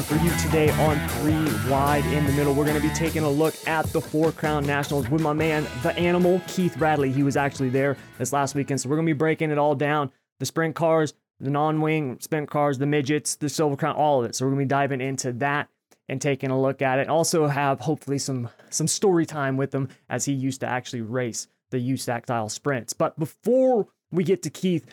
[0.00, 2.54] show for you today on Three Wide in the Middle.
[2.54, 5.66] We're going to be taking a look at the Four Crown Nationals with my man,
[5.82, 7.10] the animal, Keith Bradley.
[7.12, 8.80] He was actually there this last weekend.
[8.80, 12.18] So we're going to be breaking it all down the sprint cars, the non wing
[12.20, 14.34] sprint cars, the midgets, the Silver Crown, all of it.
[14.34, 15.68] So we're going to be diving into that
[16.08, 17.08] and taking a look at it.
[17.08, 21.48] Also, have hopefully some, some story time with him as he used to actually race
[21.70, 22.92] the USAC style sprints.
[22.92, 24.86] But before we get to Keith,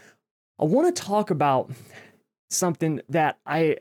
[0.59, 1.71] I want to talk about
[2.49, 3.77] something that I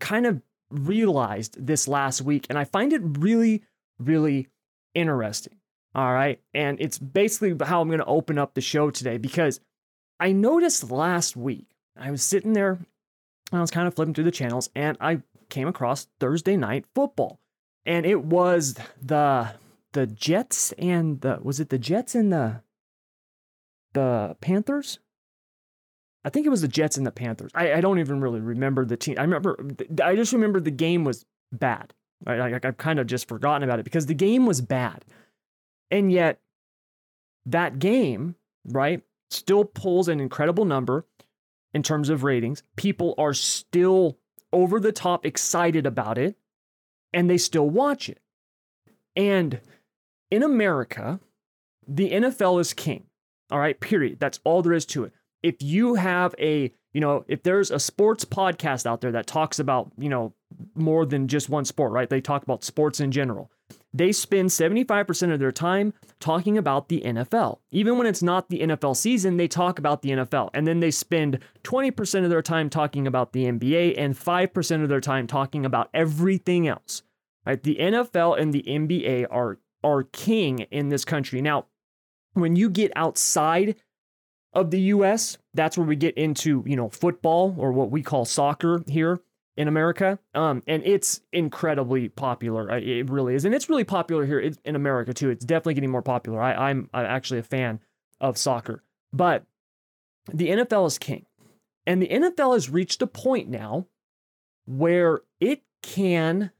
[0.00, 3.62] kind of realized this last week, and I find it really,
[3.98, 4.48] really
[4.94, 5.58] interesting.
[5.94, 6.40] All right.
[6.52, 9.60] And it's basically how I'm going to open up the show today because
[10.20, 12.78] I noticed last week, I was sitting there,
[13.52, 17.40] I was kind of flipping through the channels, and I came across Thursday night football.
[17.84, 19.54] And it was the
[19.92, 22.62] the Jets and the was it the Jets and the
[23.94, 24.98] the Panthers?
[26.26, 27.52] I think it was the Jets and the Panthers.
[27.54, 29.14] I, I don't even really remember the team.
[29.16, 29.56] I remember,
[30.02, 31.94] I just remember the game was bad.
[32.26, 35.04] I've kind of just forgotten about it because the game was bad.
[35.88, 36.40] And yet,
[37.46, 41.06] that game, right, still pulls an incredible number
[41.72, 42.64] in terms of ratings.
[42.74, 44.18] People are still
[44.52, 46.34] over the top excited about it
[47.12, 48.18] and they still watch it.
[49.14, 49.60] And
[50.32, 51.20] in America,
[51.86, 53.04] the NFL is king.
[53.52, 54.18] All right, period.
[54.18, 57.78] That's all there is to it if you have a, you know, if there's a
[57.78, 60.32] sports podcast out there that talks about, you know,
[60.74, 62.08] more than just one sport, right?
[62.08, 63.50] They talk about sports in general.
[63.92, 67.60] They spend 75% of their time talking about the NFL.
[67.70, 70.50] Even when it's not the NFL season, they talk about the NFL.
[70.52, 74.88] And then they spend 20% of their time talking about the NBA and 5% of
[74.88, 77.02] their time talking about everything else.
[77.46, 77.62] Right?
[77.62, 81.40] The NFL and the NBA are are king in this country.
[81.40, 81.66] Now,
[82.34, 83.76] when you get outside
[84.56, 85.36] of the US.
[85.54, 89.20] That's where we get into, you know, football or what we call soccer here
[89.56, 90.18] in America.
[90.34, 92.70] Um, and it's incredibly popular.
[92.78, 93.44] It really is.
[93.44, 95.28] And it's really popular here in America too.
[95.28, 96.40] It's definitely getting more popular.
[96.40, 97.80] I, I'm, I'm actually a fan
[98.20, 98.82] of soccer.
[99.12, 99.44] But
[100.32, 101.26] the NFL is king.
[101.86, 103.86] And the NFL has reached a point now
[104.64, 106.50] where it can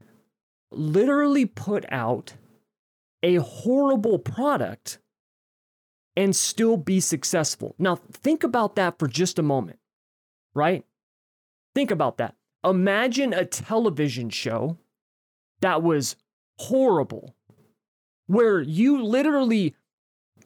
[0.70, 2.34] literally put out
[3.22, 4.98] a horrible product
[6.16, 7.74] and still be successful.
[7.78, 9.78] Now, think about that for just a moment,
[10.54, 10.84] right?
[11.74, 12.34] Think about that.
[12.64, 14.78] Imagine a television show
[15.60, 16.16] that was
[16.58, 17.34] horrible,
[18.26, 19.74] where you literally,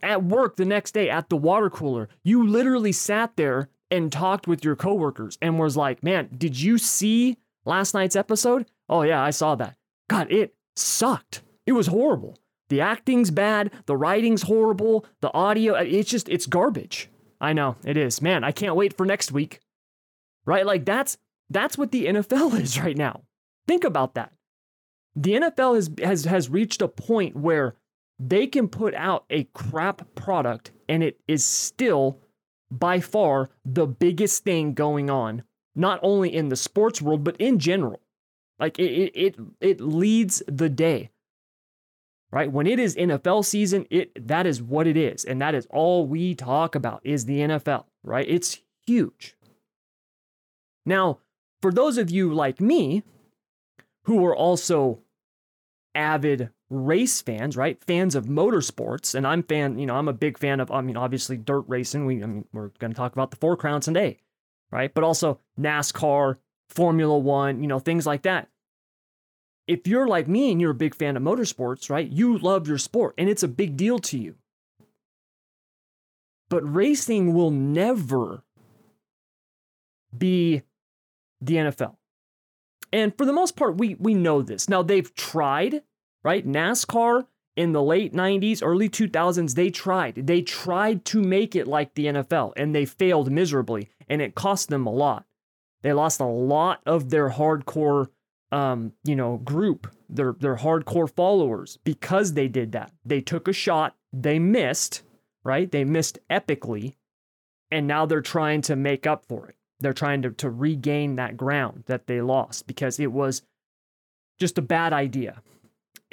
[0.03, 4.47] at work the next day at the water cooler, you literally sat there and talked
[4.47, 8.67] with your coworkers and was like, man, did you see last night's episode?
[8.89, 9.77] Oh, yeah, I saw that.
[10.09, 11.43] God, it sucked.
[11.67, 12.37] It was horrible.
[12.71, 17.11] The acting's bad, the writing's horrible, the audio, uh, it's just, it's garbage.
[17.41, 18.23] I know, it is.
[18.23, 19.61] Man, I can't wait for next week.
[20.47, 20.65] Right?
[20.65, 21.19] Like that's
[21.51, 23.23] that's what the NFL is right now.
[23.67, 24.33] Think about that.
[25.17, 27.75] The NFL has has has reached a point where
[28.19, 32.19] they can put out a crap product and it is still
[32.71, 35.43] by far the biggest thing going on,
[35.75, 38.01] not only in the sports world, but in general.
[38.59, 41.11] Like it, it, it leads the day
[42.31, 42.51] right?
[42.51, 46.07] When it is NFL season, it that is what it is, and that is all
[46.07, 48.27] we talk about is the NFL, right?
[48.29, 49.37] It's huge.
[50.87, 51.19] Now,
[51.61, 53.03] for those of you like me
[54.05, 55.01] who are also
[55.95, 57.83] avid race fans, right?
[57.85, 60.97] Fans of motorsports, and I'm fan, you know, I'm a big fan of I mean
[60.97, 62.07] obviously dirt racing.
[62.07, 64.19] We I mean we're going to talk about the Four Crowns today,
[64.71, 64.93] right?
[64.95, 66.37] But also NASCAR,
[66.69, 68.49] Formula 1, you know, things like that
[69.71, 72.11] if you're like me and you're a big fan of motorsports, right?
[72.11, 74.35] You love your sport and it's a big deal to you.
[76.49, 78.43] But racing will never
[80.17, 80.63] be
[81.41, 81.95] the NFL.
[82.93, 84.69] And for the most part, we we know this.
[84.69, 85.83] Now they've tried,
[86.25, 86.45] right?
[86.45, 90.27] NASCAR in the late 90s, early 2000s, they tried.
[90.27, 94.69] They tried to make it like the NFL and they failed miserably and it cost
[94.69, 95.27] them a lot.
[95.83, 98.09] They lost a lot of their hardcore
[98.53, 102.93] um, you know, group, their their hardcore followers because they did that.
[103.05, 105.03] They took a shot, they missed,
[105.45, 105.71] right?
[105.71, 106.95] They missed epically,
[107.71, 109.57] and now they're trying to make up for it.
[109.79, 113.43] They're trying to, to regain that ground that they lost because it was
[114.39, 115.43] just a bad idea.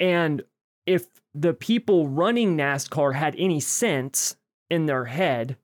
[0.00, 0.42] And
[0.86, 4.36] if the people running NASCAR had any sense
[4.70, 5.56] in their head,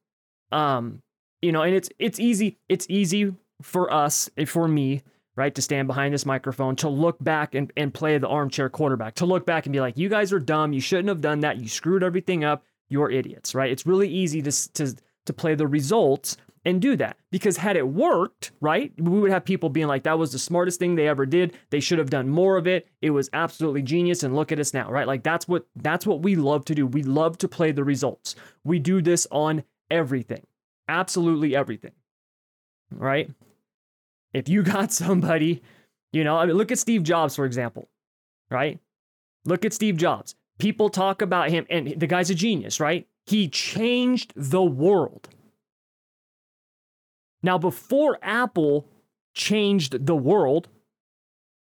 [0.52, 1.02] um,
[1.40, 5.02] you know, and it's it's easy, it's easy for us, for me,
[5.36, 9.14] right, to stand behind this microphone, to look back and, and play the armchair quarterback,
[9.16, 10.72] to look back and be like, you guys are dumb.
[10.72, 11.58] You shouldn't have done that.
[11.58, 12.64] You screwed everything up.
[12.88, 13.70] You're idiots, right?
[13.70, 14.94] It's really easy to, to,
[15.26, 17.16] to play the results and do that.
[17.30, 20.78] Because had it worked, right, we would have people being like, that was the smartest
[20.78, 21.56] thing they ever did.
[21.70, 22.88] They should have done more of it.
[23.02, 24.22] It was absolutely genius.
[24.22, 25.06] And look at us now, right?
[25.06, 26.86] Like that's what that's what we love to do.
[26.86, 28.36] We love to play the results.
[28.62, 30.46] We do this on everything.
[30.88, 31.92] Absolutely everything.
[32.90, 33.30] Right?
[34.34, 35.62] If you got somebody,
[36.12, 37.88] you know, I mean, look at Steve Jobs, for example,
[38.50, 38.78] right?
[39.46, 40.34] Look at Steve Jobs.
[40.58, 43.06] People talk about him, and the guy's a genius, right?
[43.26, 45.28] He changed the world.
[47.42, 48.88] Now, before Apple
[49.34, 50.68] changed the world,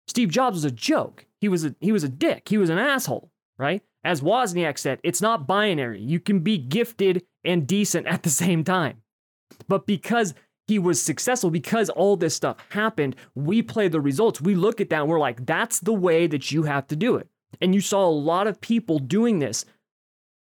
[0.06, 1.26] Steve Jobs was a joke.
[1.40, 2.48] He was a he was a dick.
[2.48, 3.82] He was an asshole, right?
[4.04, 6.00] As Wozniak said, it's not binary.
[6.00, 9.02] You can be gifted and decent at the same time.
[9.66, 10.34] But because
[10.68, 14.40] he was successful, because all this stuff happened, we play the results.
[14.40, 17.16] We look at that and we're like, that's the way that you have to do
[17.16, 17.26] it.
[17.60, 19.64] And you saw a lot of people doing this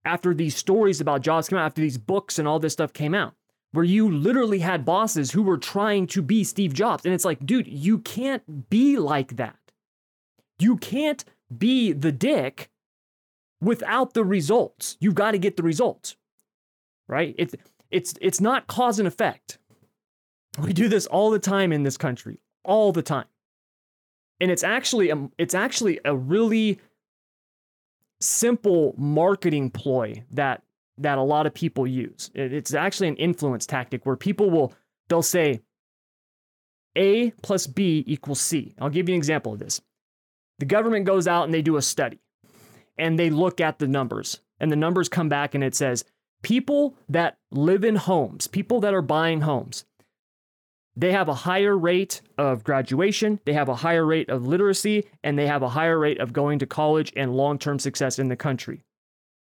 [0.06, 3.16] after these stories about Jobs came out, after these books and all this stuff came
[3.16, 3.34] out
[3.72, 7.06] where you literally had bosses who were trying to be Steve Jobs.
[7.06, 9.58] And it's like, dude, you can't be like that.
[10.60, 11.24] You can't
[11.56, 12.70] be the dick
[13.62, 14.98] without the results.
[15.00, 16.16] You've got to get the results.
[17.08, 17.36] Right?
[17.38, 17.56] It's
[17.92, 19.60] it's it's not cause and effect.
[20.58, 23.28] We do this all the time in this country, all the time.
[24.40, 26.80] And it's actually a, it's actually a really
[28.20, 30.64] simple marketing ploy that
[31.00, 32.32] that a lot of people use.
[32.34, 34.74] It's actually an influence tactic where people will
[35.10, 35.62] they'll say
[36.96, 38.74] A plus B equals C.
[38.80, 39.82] I'll give you an example of this.
[40.60, 42.20] The government goes out and they do a study
[42.98, 46.04] and they look at the numbers and the numbers come back and it says
[46.42, 49.86] people that live in homes, people that are buying homes,
[50.98, 55.38] they have a higher rate of graduation, they have a higher rate of literacy, and
[55.38, 58.36] they have a higher rate of going to college and long term success in the
[58.36, 58.82] country.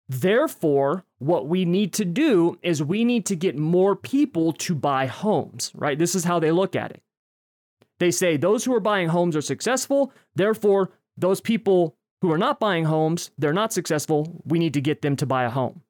[0.08, 5.08] Therefore, what we need to do is we need to get more people to buy
[5.08, 5.98] homes, right?
[5.98, 7.02] This is how they look at it.
[8.00, 10.14] They say those who are buying homes are successful.
[10.36, 14.42] Therefore, those people who are not buying homes, they're not successful.
[14.46, 15.82] We need to get them to buy a home.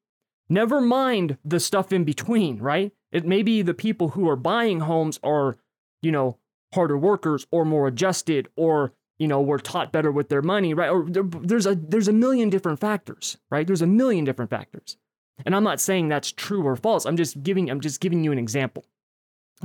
[0.49, 2.91] Never mind the stuff in between, right?
[3.11, 5.57] It may be the people who are buying homes are,
[6.01, 6.37] you know,
[6.73, 10.89] harder workers or more adjusted or you know were taught better with their money right?
[10.89, 13.65] Or there's a there's a million different factors right?
[13.65, 14.97] There's a million different factors.
[15.45, 17.05] And i'm not saying that's true or false.
[17.05, 18.85] I'm just giving i'm just giving you an example.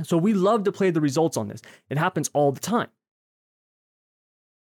[0.03, 1.61] So we love to play the results on this.
[1.89, 2.89] It happens all the time.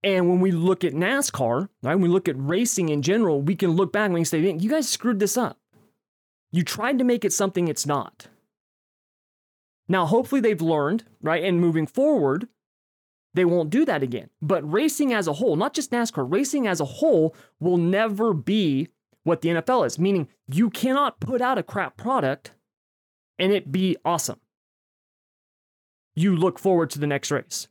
[0.03, 3.56] And when we look at nascar right when we look at racing in general we
[3.56, 5.59] can look back and we can say you guys screwed this up.
[6.51, 8.27] You tried to make it something it's not
[9.87, 12.47] now hopefully they've learned right and moving forward
[13.35, 14.29] they won't do that again.
[14.41, 18.87] But racing as a whole, not just NASCAR, racing as a whole will never be
[19.23, 22.51] what the NFL is, meaning you cannot put out a crap product
[23.37, 24.39] and it be awesome.
[26.15, 27.67] You look forward to the next race.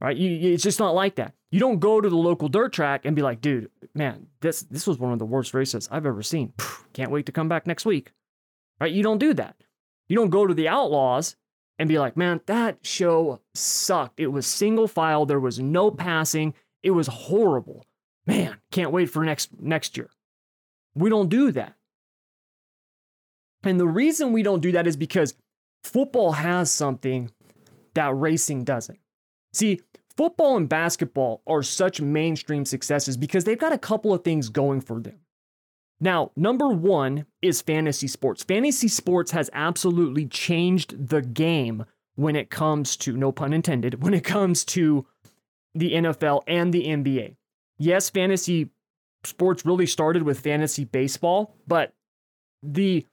[0.00, 0.16] Right?
[0.16, 1.34] You, it's just not like that.
[1.52, 4.88] You don't go to the local dirt track and be like, dude, man, this this
[4.88, 6.52] was one of the worst races I've ever seen.
[6.92, 8.10] Can't wait to come back next week.
[8.80, 8.92] Right?
[8.92, 9.54] You don't do that.
[10.08, 11.36] You don't go to the Outlaws
[11.78, 14.20] and be like, man, that show sucked.
[14.20, 15.26] It was single file.
[15.26, 16.54] There was no passing.
[16.82, 17.86] It was horrible.
[18.26, 20.10] Man, can't wait for next next year.
[20.94, 21.74] We don't do that.
[23.64, 25.34] And the reason we don't do that is because
[25.82, 27.30] football has something
[27.94, 28.98] that racing doesn't.
[29.52, 29.80] See,
[30.16, 34.80] football and basketball are such mainstream successes because they've got a couple of things going
[34.80, 35.18] for them.
[36.00, 38.42] Now, number one is fantasy sports.
[38.42, 41.84] Fantasy sports has absolutely changed the game
[42.16, 45.06] when it comes to, no pun intended, when it comes to
[45.74, 47.36] the NFL and the NBA.
[47.78, 48.70] Yes, fantasy
[49.24, 51.92] sports really started with fantasy baseball, but
[52.62, 53.06] the,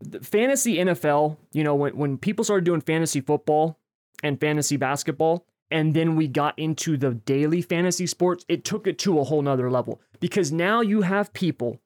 [0.00, 3.78] the fantasy NFL, you know, when, when people started doing fantasy football
[4.22, 8.98] and fantasy basketball, and then we got into the daily fantasy sports, it took it
[8.98, 11.80] to a whole nother level because now you have people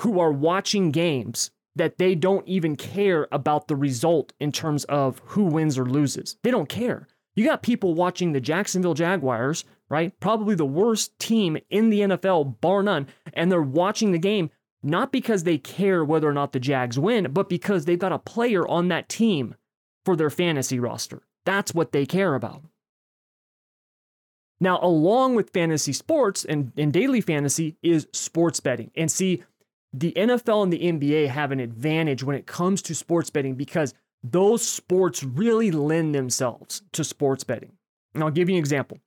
[0.00, 5.20] who are watching games that they don't even care about the result in terms of
[5.26, 6.36] who wins or loses.
[6.42, 7.08] They don't care.
[7.34, 10.18] You got people watching the Jacksonville Jaguars, right?
[10.20, 13.08] Probably the worst team in the NFL, bar none.
[13.32, 14.50] And they're watching the game
[14.82, 18.18] not because they care whether or not the Jags win, but because they've got a
[18.18, 19.56] player on that team
[20.04, 21.22] for their fantasy roster.
[21.44, 22.62] That's what they care about.
[24.60, 28.90] Now, along with fantasy sports and, and daily fantasy is sports betting.
[28.96, 29.42] And see,
[29.92, 33.94] the NFL and the NBA have an advantage when it comes to sports betting because
[34.22, 37.72] those sports really lend themselves to sports betting.
[38.14, 38.98] And I'll give you an example.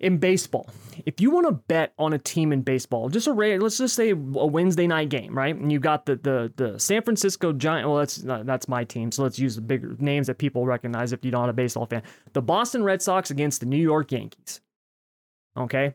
[0.00, 0.68] In baseball,
[1.06, 4.10] if you want to bet on a team in baseball, just a let's just say
[4.10, 5.54] a Wednesday night game, right?
[5.54, 7.88] And you got the the the San Francisco Giant.
[7.88, 11.12] Well, that's uh, that's my team, so let's use the bigger names that people recognize
[11.12, 12.02] if you're not a baseball fan.
[12.32, 14.60] The Boston Red Sox against the New York Yankees.
[15.56, 15.94] Okay,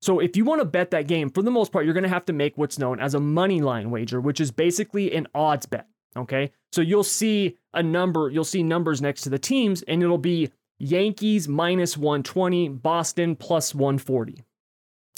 [0.00, 2.08] so if you want to bet that game, for the most part, you're going to
[2.08, 5.66] have to make what's known as a money line wager, which is basically an odds
[5.66, 5.86] bet.
[6.16, 10.18] Okay, so you'll see a number, you'll see numbers next to the teams, and it'll
[10.18, 10.50] be
[10.82, 14.42] Yankees minus 120, Boston plus 140.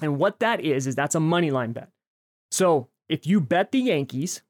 [0.02, 1.88] And what that is, is that's a money line bet.
[2.50, 4.42] So if you bet the Yankees,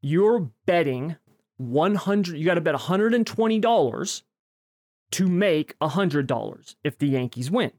[0.00, 1.16] you're betting
[1.56, 4.22] 100, you got to bet $120
[5.10, 7.72] to make $100 if the Yankees win.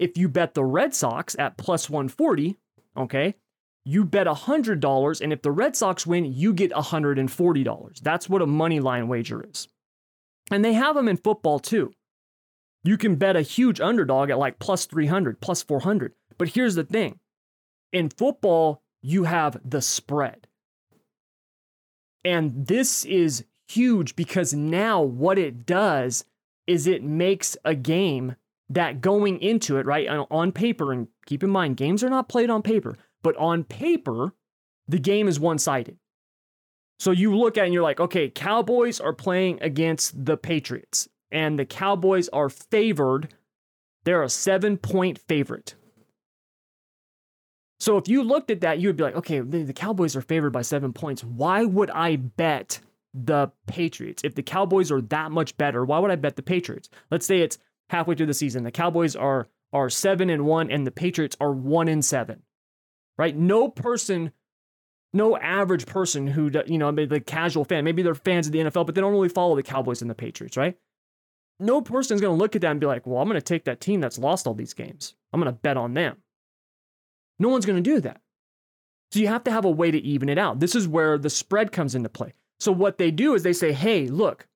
[0.00, 2.56] If you bet the Red Sox at plus 140,
[2.96, 3.36] okay,
[3.84, 8.00] you bet $100, and if the Red Sox win, you get $140.
[8.00, 9.68] That's what a money line wager is.
[10.50, 11.92] And they have them in football too.
[12.82, 16.14] You can bet a huge underdog at like plus 300, plus 400.
[16.38, 17.20] But here's the thing
[17.92, 20.46] in football, you have the spread.
[22.24, 26.24] And this is huge because now what it does
[26.66, 28.36] is it makes a game
[28.68, 32.50] that going into it, right, on paper, and keep in mind, games are not played
[32.50, 34.32] on paper, but on paper,
[34.86, 35.98] the game is one sided.
[37.00, 41.58] So you look at and you're like, okay, Cowboys are playing against the Patriots, and
[41.58, 43.34] the Cowboys are favored.
[44.04, 45.74] They're a seven point favorite.
[47.78, 50.20] So if you looked at that, you would be like, okay, the, the Cowboys are
[50.20, 51.24] favored by seven points.
[51.24, 52.80] Why would I bet
[53.14, 54.22] the Patriots?
[54.22, 56.90] If the Cowboys are that much better, why would I bet the Patriots?
[57.10, 57.56] Let's say it's
[57.88, 58.62] halfway through the season.
[58.62, 62.42] The Cowboys are are seven and one, and the Patriots are one and seven.
[63.16, 63.34] Right?
[63.34, 64.32] No person
[65.12, 68.86] no average person who, you know, the casual fan, maybe they're fans of the NFL,
[68.86, 70.76] but they don't really follow the Cowboys and the Patriots, right?
[71.58, 73.42] No person is going to look at that and be like, well, I'm going to
[73.42, 75.14] take that team that's lost all these games.
[75.32, 76.18] I'm going to bet on them.
[77.38, 78.20] No one's going to do that.
[79.10, 80.60] So you have to have a way to even it out.
[80.60, 82.32] This is where the spread comes into play.
[82.60, 84.46] So what they do is they say, hey, look,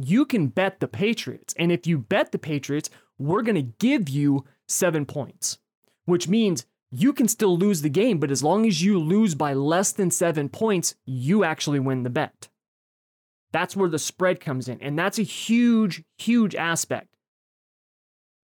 [0.00, 1.54] you can bet the Patriots.
[1.58, 2.88] And if you bet the Patriots,
[3.18, 5.58] we're going to give you seven points,
[6.06, 9.52] which means you can still lose the game, but as long as you lose by
[9.52, 12.48] less than seven points, you actually win the bet.
[13.52, 14.80] That's where the spread comes in.
[14.80, 17.16] And that's a huge, huge aspect.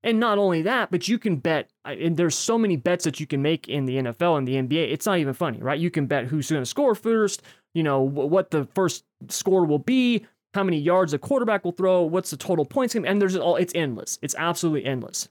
[0.02, 3.26] And not only that, but you can bet, and there's so many bets that you
[3.26, 4.92] can make in the NFL and the NBA.
[4.92, 5.80] It's not even funny, right?
[5.80, 7.42] You can bet who's going to score first,
[7.74, 10.24] you know, what the first score will be,
[10.54, 13.56] how many yards a quarterback will throw, what's the total points game, and there's all,
[13.56, 14.18] it's endless.
[14.22, 15.28] It's absolutely endless.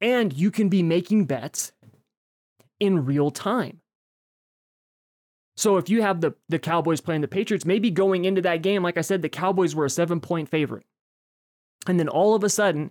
[0.00, 1.72] And you can be making bets
[2.80, 3.80] in real time.
[5.56, 8.82] So if you have the, the Cowboys playing the Patriots, maybe going into that game,
[8.82, 10.84] like I said, the Cowboys were a seven point favorite.
[11.86, 12.90] And then all of a sudden,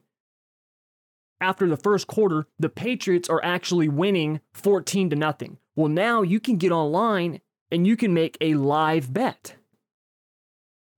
[1.40, 5.58] after the first quarter, the Patriots are actually winning 14 to nothing.
[5.76, 9.56] Well, now you can get online and you can make a live bet.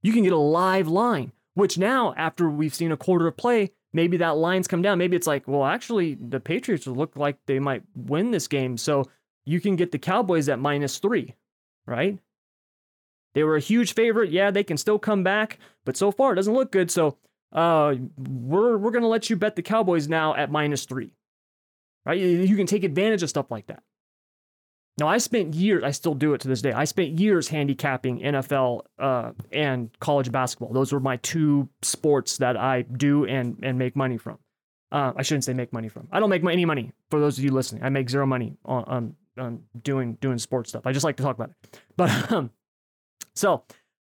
[0.01, 3.71] You can get a live line, which now, after we've seen a quarter of play,
[3.93, 4.97] maybe that line's come down.
[4.97, 8.77] Maybe it's like, well, actually, the Patriots look like they might win this game.
[8.77, 9.05] So
[9.45, 11.35] you can get the Cowboys at minus three,
[11.85, 12.19] right?
[13.33, 14.31] They were a huge favorite.
[14.31, 16.89] Yeah, they can still come back, but so far it doesn't look good.
[16.89, 17.17] So
[17.51, 21.13] uh, we're we're gonna let you bet the Cowboys now at minus three,
[22.05, 22.17] right?
[22.17, 23.83] You can take advantage of stuff like that.
[24.99, 26.71] Now, I spent years, I still do it to this day.
[26.71, 30.73] I spent years handicapping NFL uh, and college basketball.
[30.73, 34.39] Those were my two sports that I do and, and make money from.
[34.91, 36.07] Uh, I shouldn't say make money from.
[36.11, 37.83] I don't make any money for those of you listening.
[37.83, 40.87] I make zero money on, on, on doing doing sports stuff.
[40.87, 41.81] I just like to talk about it.
[41.95, 42.49] But um,
[43.35, 43.65] so,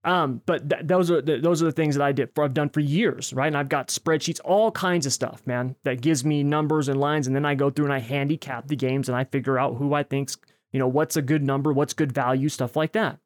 [0.05, 2.55] um, but th- those are the, those are the things that I did for I've
[2.55, 3.47] done for years, right?
[3.47, 7.27] And I've got spreadsheets, all kinds of stuff, man, that gives me numbers and lines,
[7.27, 9.95] and then I go through and I handicap the games and I figure out who
[9.95, 10.37] I think's
[10.73, 11.73] you know, what's a good number?
[11.73, 12.49] What's good value?
[12.49, 13.19] Stuff like that.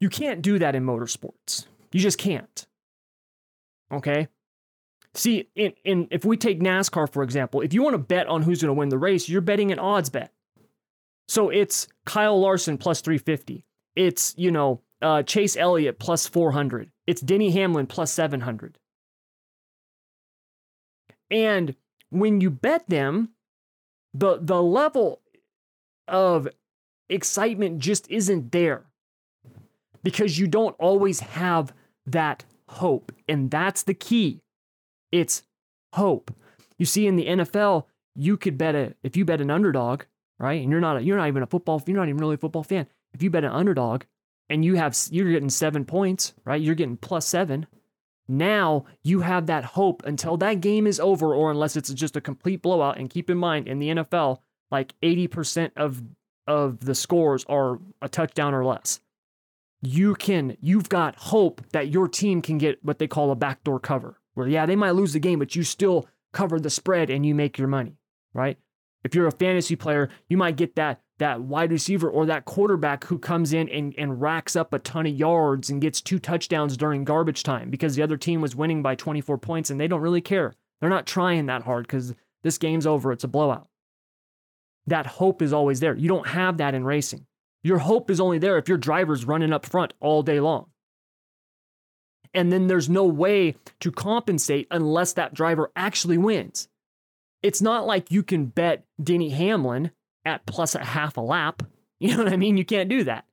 [0.00, 1.66] You can't do that in motorsports.
[1.92, 2.66] You just can't.
[3.92, 4.28] Okay?
[5.14, 8.42] See, in, in if we take NASCAR, for example, if you want to bet on
[8.42, 10.32] who's going to win the race, you're betting an odds bet.
[11.28, 13.64] So it's Kyle Larson plus 350.
[13.94, 16.90] It's, you know, uh, Chase Elliott plus 400.
[17.06, 18.78] It's Denny Hamlin plus 700.
[21.30, 21.74] And
[22.10, 23.30] when you bet them,
[24.14, 25.20] the the level
[26.08, 26.48] of
[27.08, 28.84] excitement just isn't there
[30.02, 31.72] because you don't always have
[32.06, 33.12] that hope.
[33.28, 34.40] And that's the key.
[35.12, 35.42] It's
[35.92, 36.34] hope.
[36.78, 37.84] You see, in the NFL,
[38.14, 40.02] you could bet a if you bet an underdog,
[40.38, 40.60] right?
[40.60, 42.62] And you're not a, you're not even a football you're not even really a football
[42.62, 42.86] fan.
[43.12, 44.04] If you bet an underdog
[44.48, 46.60] and you have you're getting seven points, right?
[46.60, 47.66] You're getting plus seven.
[48.28, 52.20] Now you have that hope until that game is over, or unless it's just a
[52.20, 52.98] complete blowout.
[52.98, 56.02] And keep in mind, in the NFL, like 80% of
[56.46, 59.00] of the scores are a touchdown or less.
[59.82, 63.80] You can, you've got hope that your team can get what they call a backdoor
[63.80, 67.26] cover, where yeah, they might lose the game, but you still cover the spread and
[67.26, 67.96] you make your money,
[68.32, 68.58] right?
[69.04, 73.04] If you're a fantasy player, you might get that that wide receiver or that quarterback
[73.04, 76.76] who comes in and, and racks up a ton of yards and gets two touchdowns
[76.76, 80.02] during garbage time because the other team was winning by 24 points and they don't
[80.02, 80.54] really care.
[80.78, 83.12] They're not trying that hard because this game's over.
[83.12, 83.68] It's a blowout.
[84.86, 85.96] That hope is always there.
[85.96, 87.26] You don't have that in racing.
[87.62, 90.66] Your hope is only there if your driver's running up front all day long.
[92.32, 96.68] And then there's no way to compensate unless that driver actually wins.
[97.42, 99.90] It's not like you can bet Denny Hamlin
[100.24, 101.62] at plus a half a lap.
[101.98, 102.58] You know what I mean?
[102.58, 103.24] You can't do that.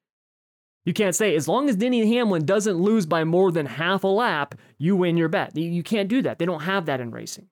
[0.86, 4.08] You can't say, as long as Denny Hamlin doesn't lose by more than half a
[4.08, 5.58] lap, you win your bet.
[5.58, 6.40] You can't do that.
[6.40, 7.48] They don't have that in racing.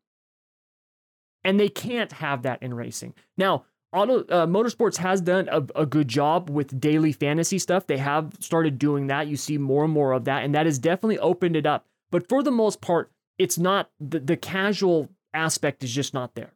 [1.44, 3.14] And they can't have that in racing.
[3.38, 7.88] Now, auto uh, motorsports has done a, a, good job with daily fantasy stuff.
[7.88, 9.28] They have started doing that.
[9.28, 11.86] You see more and more of that, and that has definitely opened it up.
[12.12, 16.54] But for the most part, it's not the, the casual aspect is just not there.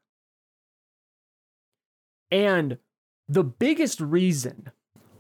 [2.32, 2.78] And
[3.28, 4.72] the biggest reason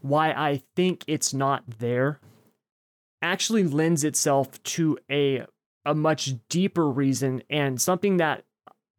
[0.01, 2.19] why I think it's not there
[3.21, 5.45] actually lends itself to a
[5.87, 8.43] a much deeper reason and something that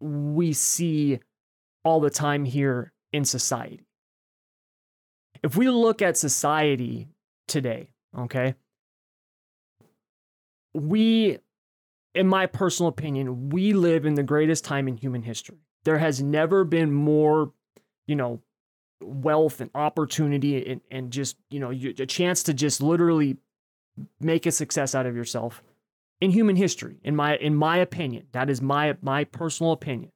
[0.00, 1.18] we see
[1.84, 3.86] all the time here in society.
[5.42, 7.08] If we look at society
[7.46, 8.54] today, okay,
[10.74, 11.38] we,
[12.14, 15.58] in my personal opinion, we live in the greatest time in human history.
[15.84, 17.52] There has never been more,
[18.06, 18.40] you know,
[19.00, 23.36] wealth and opportunity and, and just, you know, a chance to just literally
[24.20, 25.62] make a success out of yourself
[26.20, 30.10] in human history in my in my opinion that is my my personal opinion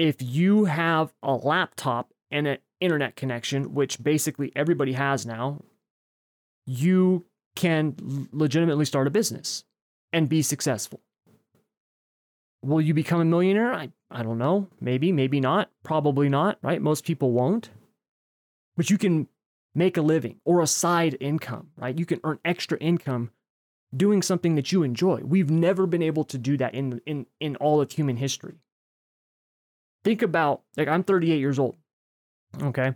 [0.00, 5.62] if you have a laptop and an internet connection which basically everybody has now
[6.66, 7.24] you
[7.56, 9.64] can legitimately start a business
[10.12, 11.00] and be successful
[12.62, 14.68] will you become a millionaire i I don't know.
[14.80, 15.70] Maybe, maybe not.
[15.84, 16.82] Probably not, right?
[16.82, 17.70] Most people won't.
[18.76, 19.28] But you can
[19.74, 21.96] make a living or a side income, right?
[21.96, 23.30] You can earn extra income
[23.94, 25.20] doing something that you enjoy.
[25.22, 28.58] We've never been able to do that in in in all of human history.
[30.04, 31.76] Think about like I'm 38 years old.
[32.62, 32.94] Okay?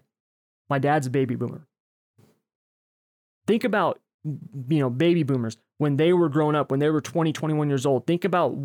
[0.69, 1.67] My dad's a baby boomer.
[3.47, 7.33] Think about you know, baby boomers when they were growing up, when they were 20,
[7.33, 8.07] 21 years old.
[8.07, 8.57] Think about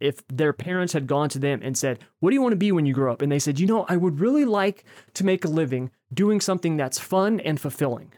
[0.00, 2.72] if their parents had gone to them and said, What do you want to be
[2.72, 3.22] when you grow up?
[3.22, 6.76] And they said, You know, I would really like to make a living doing something
[6.76, 8.12] that's fun and fulfilling.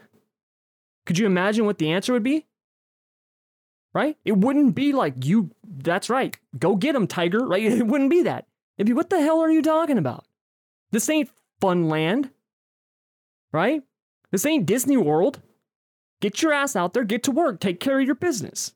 [1.05, 2.47] Could you imagine what the answer would be?
[3.93, 4.17] Right?
[4.25, 7.63] It wouldn't be like, You, that's right, go get them, tiger, right?
[7.71, 8.47] It wouldn't be that.
[8.77, 10.25] It'd be, What the hell are you talking about?
[10.91, 12.29] This ain't fun land,
[13.51, 13.81] right?
[14.31, 15.41] This ain't Disney World.
[16.21, 18.73] Get your ass out there, get to work, take care of your business.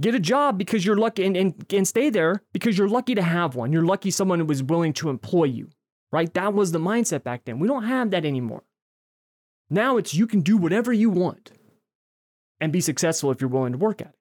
[0.00, 3.22] Get a job because you're lucky and, and, and stay there because you're lucky to
[3.22, 3.72] have one.
[3.72, 5.70] You're lucky someone was willing to employ you,
[6.12, 6.32] right?
[6.34, 7.58] That was the mindset back then.
[7.58, 8.62] We don't have that anymore.
[9.68, 11.50] Now it's you can do whatever you want
[12.60, 14.14] and be successful if you're willing to work at it.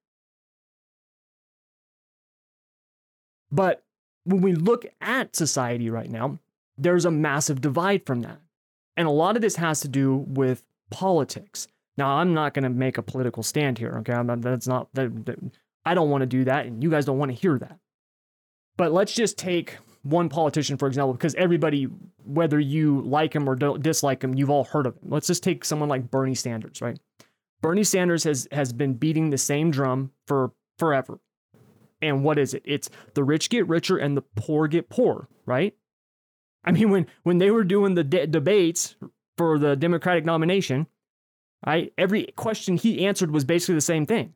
[3.51, 3.83] But
[4.27, 6.39] when we look at society right now,
[6.77, 8.39] there's a massive divide from that.
[8.97, 11.67] And a lot of this has to do with politics.
[11.97, 14.21] Now, I'm not going to make a political stand here, okay?
[14.21, 15.39] Not, that's not that, that,
[15.85, 17.79] I don't want to do that, and you guys don't want to hear that.
[18.75, 21.87] But let's just take one politician, for example, because everybody,
[22.25, 25.09] whether you like him or don't dislike him, you've all heard of him.
[25.09, 26.99] Let's just take someone like Bernie Sanders, right?
[27.61, 31.19] Bernie Sanders has has been beating the same drum for forever.
[32.01, 32.61] And what is it?
[32.65, 35.75] It's the rich get richer and the poor get poor, right?
[36.63, 38.95] I mean, when when they were doing the de- debates
[39.37, 40.87] for the Democratic nomination,
[41.65, 41.93] right?
[41.97, 44.33] Every question he answered was basically the same thing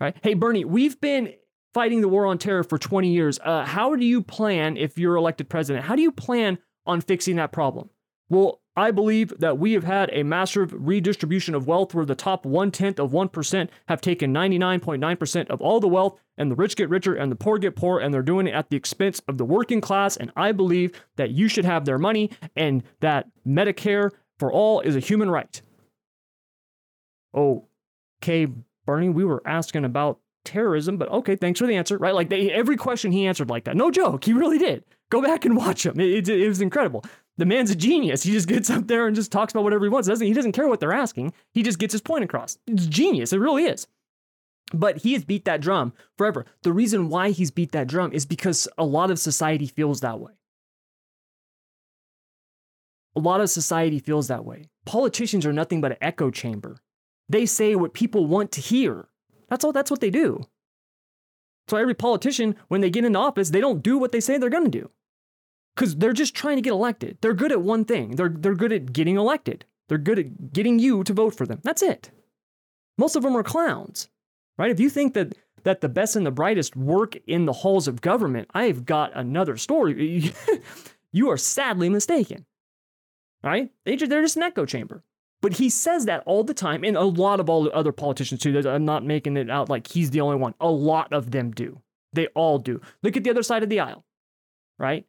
[0.00, 0.16] right?
[0.22, 1.34] Hey, Bernie, we've been
[1.74, 3.38] fighting the war on terror for 20 years.
[3.38, 7.36] Uh, how do you plan, if you're elected president, how do you plan on fixing
[7.36, 7.90] that problem?
[8.28, 12.46] Well, I believe that we have had a massive redistribution of wealth where the top
[12.46, 16.88] one tenth of 1% have taken 99.9% of all the wealth, and the rich get
[16.88, 19.44] richer and the poor get poor, and they're doing it at the expense of the
[19.44, 20.16] working class.
[20.16, 24.96] And I believe that you should have their money and that Medicare for all is
[24.96, 25.60] a human right.
[27.34, 28.48] Okay,
[28.86, 32.14] Bernie, we were asking about terrorism, but okay, thanks for the answer, right?
[32.14, 33.76] Like they, every question he answered like that.
[33.76, 34.84] No joke, he really did.
[35.10, 36.00] Go back and watch him.
[36.00, 37.04] It, it, it was incredible.
[37.40, 38.22] The man's a genius.
[38.22, 40.06] He just gets up there and just talks about whatever he wants.
[40.06, 41.32] Doesn't he doesn't care what they're asking.
[41.54, 42.58] He just gets his point across.
[42.66, 43.32] It's genius.
[43.32, 43.86] It really is.
[44.74, 46.44] But he has beat that drum forever.
[46.64, 50.20] The reason why he's beat that drum is because a lot of society feels that
[50.20, 50.32] way.
[53.16, 54.68] A lot of society feels that way.
[54.84, 56.76] Politicians are nothing but an echo chamber.
[57.30, 59.08] They say what people want to hear.
[59.48, 60.46] That's all that's what they do.
[61.68, 64.50] So every politician, when they get into office, they don't do what they say they're
[64.50, 64.90] gonna do.
[65.80, 67.16] Because they're just trying to get elected.
[67.22, 68.16] They're good at one thing.
[68.16, 69.64] They're they're good at getting elected.
[69.88, 71.60] They're good at getting you to vote for them.
[71.64, 72.10] That's it.
[72.98, 74.08] Most of them are clowns
[74.60, 74.70] right?
[74.70, 78.02] If you think that that the best and the brightest work in the halls of
[78.02, 80.34] government, I've got another story.
[81.12, 82.44] you are sadly mistaken,
[83.42, 83.70] right?
[83.84, 85.02] They just, they're just an echo chamber.
[85.42, 88.42] But he says that all the time, and a lot of all the other politicians
[88.42, 88.58] too.
[88.68, 90.54] I'm not making it out like he's the only one.
[90.60, 91.80] A lot of them do.
[92.12, 92.82] They all do.
[93.02, 94.04] Look at the other side of the aisle,
[94.78, 95.06] right?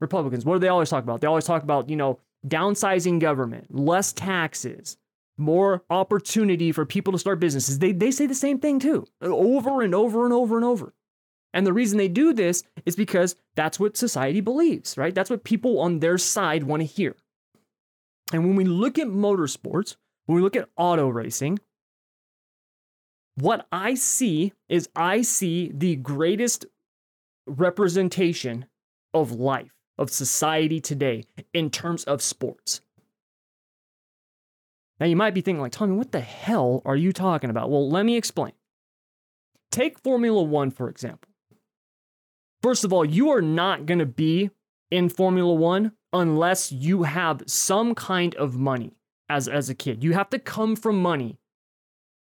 [0.00, 1.20] Republicans, what do they always talk about?
[1.20, 4.96] They always talk about, you know, downsizing government, less taxes,
[5.36, 7.78] more opportunity for people to start businesses.
[7.78, 10.94] They, they say the same thing too, over and over and over and over.
[11.52, 15.14] And the reason they do this is because that's what society believes, right?
[15.14, 17.14] That's what people on their side want to hear.
[18.32, 21.60] And when we look at motorsports, when we look at auto racing,
[23.36, 26.66] what I see is I see the greatest
[27.46, 28.66] representation
[29.12, 32.80] of life, of society today in terms of sports.
[35.00, 37.70] Now you might be thinking, like, Tommy, what the hell are you talking about?
[37.70, 38.52] Well, let me explain.
[39.70, 41.28] Take Formula One, for example.
[42.62, 44.50] First of all, you are not going to be
[44.90, 48.92] in Formula One unless you have some kind of money
[49.28, 50.04] as, as a kid.
[50.04, 51.38] You have to come from money,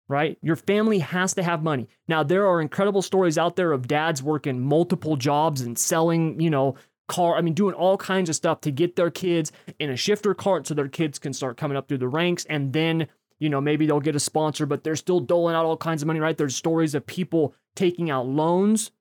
[0.06, 0.36] right?
[0.42, 1.88] Your family has to have money.
[2.06, 6.50] Now, there are incredible stories out there of dads working multiple jobs and selling, you
[6.50, 6.74] know,
[7.10, 7.34] car.
[7.36, 10.66] I mean, doing all kinds of stuff to get their kids in a shifter cart
[10.66, 12.46] so their kids can start coming up through the ranks.
[12.48, 13.08] And then,
[13.40, 16.06] you know, maybe they'll get a sponsor, but they're still doling out all kinds of
[16.06, 16.38] money, right?
[16.38, 18.92] There's stories of people taking out loans.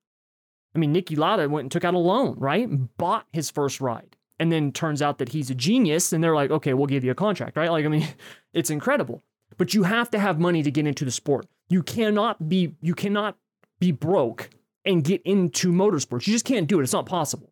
[0.75, 2.67] I mean, Niki Lauda went and took out a loan, right?
[2.97, 4.17] Bought his first ride.
[4.39, 7.11] And then turns out that he's a genius and they're like, okay, we'll give you
[7.11, 7.69] a contract, right?
[7.69, 8.07] Like, I mean,
[8.53, 9.23] it's incredible.
[9.57, 11.45] But you have to have money to get into the sport.
[11.69, 13.37] You cannot be, you cannot
[13.79, 14.49] be broke
[14.85, 16.25] and get into motorsports.
[16.25, 16.83] You just can't do it.
[16.83, 17.48] It's not possible.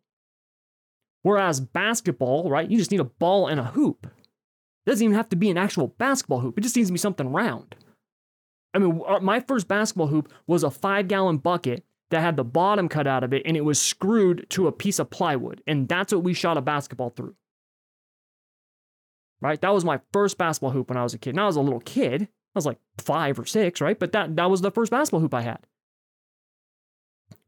[1.22, 4.06] Whereas basketball, right, you just need a ball and a hoop.
[4.06, 6.98] It doesn't even have to be an actual basketball hoop, it just needs to be
[6.98, 7.74] something round.
[8.74, 12.44] I mean, uh, my first basketball hoop was a five gallon bucket that had the
[12.44, 15.62] bottom cut out of it and it was screwed to a piece of plywood.
[15.66, 17.34] And that's what we shot a basketball through.
[19.40, 19.60] Right?
[19.60, 21.34] That was my first basketball hoop when I was a kid.
[21.34, 22.22] Now I was a little kid.
[22.22, 23.98] I was like five or six, right?
[23.98, 25.60] But that, that was the first basketball hoop I had.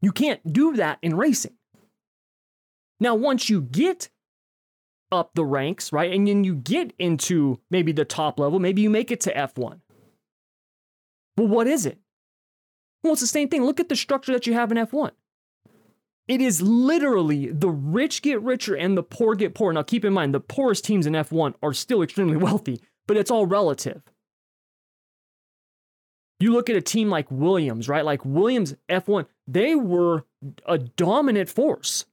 [0.01, 1.55] You can't do that in racing.
[3.01, 4.09] Now, once you get
[5.11, 8.91] up the ranks, right, and then you get into maybe the top level, maybe you
[8.91, 9.81] make it to F1.
[11.35, 11.97] Well, what is it?
[13.03, 13.63] Well, it's the same thing.
[13.63, 15.11] Look at the structure that you have in F1.
[16.27, 19.73] It is literally the rich get richer and the poor get poor.
[19.73, 23.31] Now, keep in mind, the poorest teams in F1 are still extremely wealthy, but it's
[23.31, 24.03] all relative.
[26.39, 28.05] You look at a team like Williams, right?
[28.05, 30.25] Like Williams F1, they were
[30.67, 32.05] a dominant force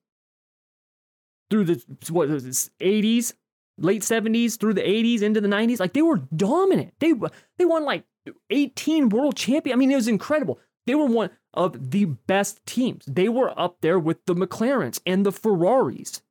[1.50, 3.34] through the what was this, 80s,
[3.78, 5.80] late 70s, through the 80s, into the 90s.
[5.80, 6.94] Like they were dominant.
[6.98, 7.14] They
[7.58, 8.04] they won like
[8.50, 9.76] 18 world champion.
[9.76, 10.58] I mean, it was incredible.
[10.86, 13.04] They were one of the best teams.
[13.06, 16.22] They were up there with the McLarens and the Ferraris.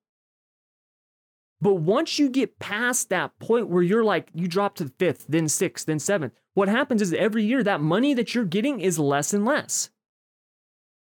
[1.60, 5.48] But once you get past that point where you're like, you drop to fifth, then
[5.48, 9.34] sixth, then seventh, what happens is every year that money that you're getting is less
[9.34, 9.90] and less.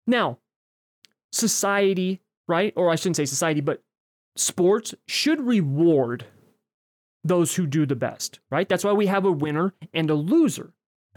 [0.07, 0.39] Now,
[1.33, 2.73] society, right?
[2.77, 3.83] Or I shouldn't say society, but
[4.37, 6.27] sports should reward
[7.23, 8.69] those who do the best, right?
[8.69, 10.73] That's why we have a winner and a loser.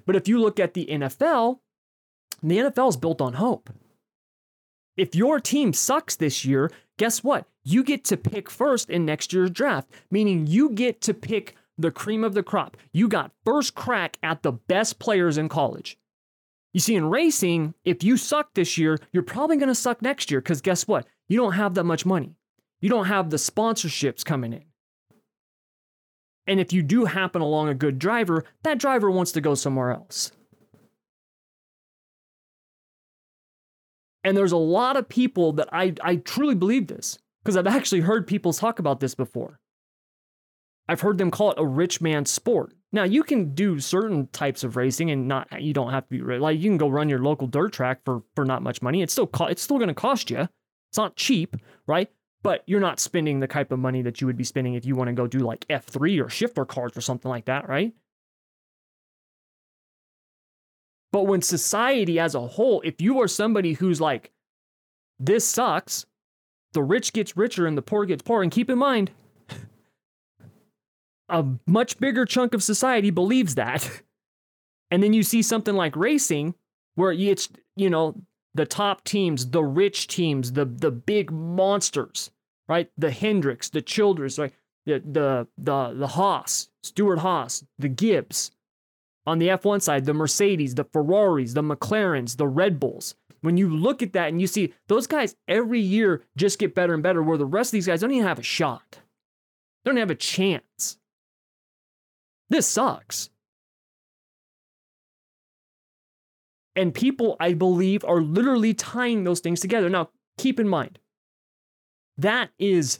[0.05, 1.59] But if you look at the NFL,
[2.41, 3.69] the NFL is built on hope.
[4.97, 7.47] If your team sucks this year, guess what?
[7.63, 11.91] You get to pick first in next year's draft, meaning you get to pick the
[11.91, 12.77] cream of the crop.
[12.91, 15.97] You got first crack at the best players in college.
[16.73, 20.29] You see, in racing, if you suck this year, you're probably going to suck next
[20.29, 21.07] year because guess what?
[21.27, 22.35] You don't have that much money
[22.83, 24.65] you don't have the sponsorships coming in.
[26.45, 29.91] And if you do happen along a good driver, that driver wants to go somewhere
[29.91, 30.33] else.
[34.25, 38.01] And there's a lot of people that I, I truly believe this because I've actually
[38.01, 39.61] heard people talk about this before.
[40.89, 42.73] I've heard them call it a rich man's sport.
[42.91, 46.37] Now you can do certain types of racing and not you don't have to be
[46.37, 49.01] like you can go run your local dirt track for for not much money.
[49.01, 50.49] It's still co- it's still going to cost you.
[50.89, 51.55] It's not cheap,
[51.87, 52.09] right?
[52.43, 54.95] But you're not spending the type of money that you would be spending if you
[54.95, 57.93] want to go do like F3 or shifter cards or something like that, right?
[61.13, 64.31] But when society as a whole, if you are somebody who's like,
[65.19, 66.05] this sucks,
[66.73, 69.11] the rich gets richer and the poor gets poor, and keep in mind,
[71.29, 73.89] a much bigger chunk of society believes that.
[74.91, 76.53] And then you see something like racing,
[76.93, 78.21] where it's, you know,
[78.53, 82.29] the top teams, the rich teams, the the big monsters,
[82.67, 82.89] right?
[82.97, 84.53] The Hendricks, the Childress, right?
[84.85, 88.51] The the the the Haas, Stewart-Haas, the Gibbs.
[89.25, 93.15] On the F1 side, the Mercedes, the Ferraris, the McLarens, the Red Bulls.
[93.39, 96.93] When you look at that and you see those guys every year just get better
[96.93, 98.99] and better, where the rest of these guys don't even have a shot.
[99.83, 100.97] They don't have a chance.
[102.49, 103.29] This sucks.
[106.75, 109.89] And people, I believe, are literally tying those things together.
[109.89, 110.99] Now, keep in mind,
[112.17, 112.99] that is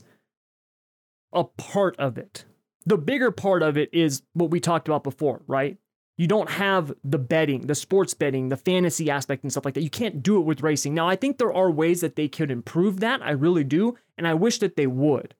[1.34, 2.46] a part of it.
[2.86, 5.78] The bigger part of it is what we talked about before, right?
[6.18, 9.82] You don't have the betting, the sports betting, the fantasy aspect and stuff like that.
[9.82, 10.94] You can't do it with racing.
[10.94, 13.22] Now, I think there are ways that they could improve that.
[13.24, 13.98] I really do.
[14.18, 15.34] And I wish that they would.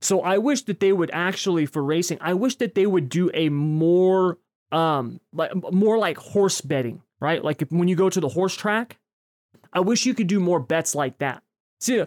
[0.00, 3.30] So I wish that they would actually, for racing, I wish that they would do
[3.34, 4.38] a more
[4.70, 7.42] um like more like horse betting, right?
[7.42, 8.98] Like if, when you go to the horse track,
[9.72, 11.42] I wish you could do more bets like that.
[11.80, 12.04] See,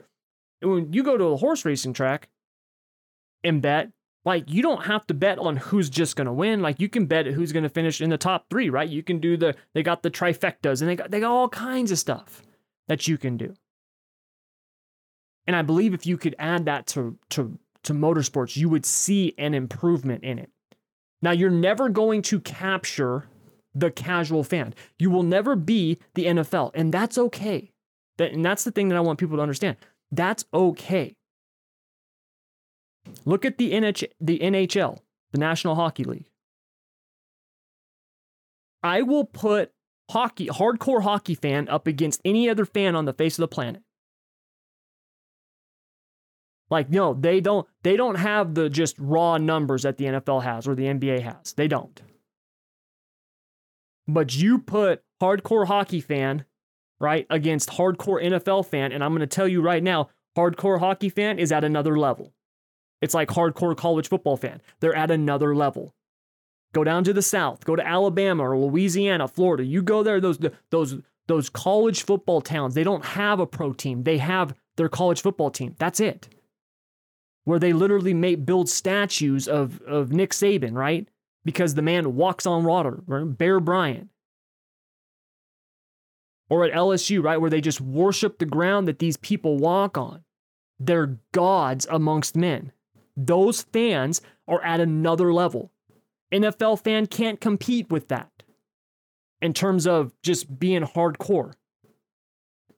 [0.62, 2.30] when you go to a horse racing track
[3.43, 3.91] and bet,
[4.24, 6.62] like you don't have to bet on who's just gonna win.
[6.62, 8.89] Like you can bet who's gonna finish in the top three, right?
[8.89, 11.91] You can do the they got the trifectas and they got they got all kinds
[11.91, 12.43] of stuff
[12.88, 13.54] that you can do.
[15.47, 19.34] And I believe if you could add that to to to motorsports, you would see
[19.38, 20.52] an improvement in it.
[21.21, 23.28] Now, you're never going to capture
[23.74, 24.74] the casual fan.
[25.00, 27.71] You will never be the NFL, and that's okay.
[28.17, 29.78] That, and that's the thing that I want people to understand.
[30.12, 31.15] That's okay.
[33.26, 35.00] Look at the, NH, the NHL,
[35.32, 36.30] the National Hockey League.
[38.84, 39.71] I will put
[40.10, 43.84] hockey, hardcore hockey fan up against any other fan on the face of the planet.
[46.71, 50.67] Like no, they don't they don't have the just raw numbers that the NFL has
[50.67, 51.54] or the NBA has.
[51.54, 52.02] They don't.
[54.08, 56.45] But you put hardcore hockey fan,
[57.02, 61.10] right, against hardcore NFL fan and I'm going to tell you right now, hardcore hockey
[61.10, 62.34] fan is at another level.
[63.02, 64.62] It's like hardcore college football fan.
[64.80, 65.94] They're at another level.
[66.74, 69.66] Go down to the south, go to Alabama or Louisiana, Florida.
[69.66, 74.04] You go there those those those college football towns, they don't have a pro team.
[74.04, 75.76] They have their college football team.
[75.78, 76.30] That's it
[77.44, 81.08] where they literally make build statues of, of Nick Saban, right?
[81.44, 83.02] Because the man walks on water?
[83.08, 84.10] Bear Bryant.
[86.52, 90.26] Or at LSU, right, where they just worship the ground that these people walk on.
[90.80, 92.74] They're gods amongst men.
[93.16, 95.72] Those fans are at another level.
[96.34, 98.44] NFL fan can't compete with that
[99.42, 101.54] in terms of just being hardcore.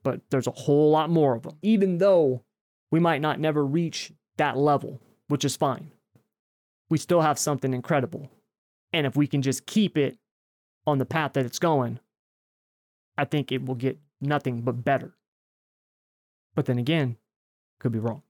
[0.03, 2.43] But there's a whole lot more of them, even though
[2.91, 5.91] we might not never reach that level, which is fine.
[6.91, 8.29] We still have something incredible.
[8.91, 10.19] And if we can just keep it
[10.85, 11.99] on the path that it's going,
[13.17, 15.15] I think it will get nothing but better.
[16.55, 17.17] But then again,
[17.79, 18.23] could be wrong.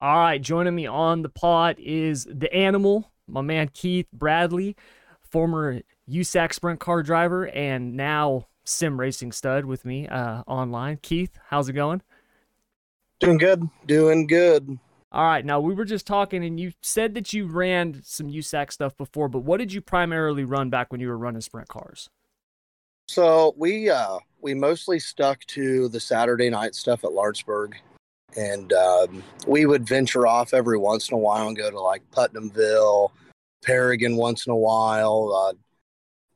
[0.00, 4.76] All right, joining me on the pod is the animal, my man Keith Bradley,
[5.22, 10.98] former USAC sprint car driver and now sim racing stud with me uh, online.
[11.02, 12.02] Keith, how's it going?
[13.18, 13.68] Doing good.
[13.86, 14.78] Doing good.
[15.10, 15.44] All right.
[15.44, 19.28] Now we were just talking, and you said that you ran some USAC stuff before,
[19.28, 22.10] but what did you primarily run back when you were running sprint cars?
[23.08, 27.76] So we uh, we mostly stuck to the Saturday night stuff at Lawrenceburg,
[28.36, 32.02] and um, we would venture off every once in a while and go to like
[32.10, 33.12] Putnamville,
[33.64, 35.32] Paragon once in a while.
[35.34, 35.54] Uh,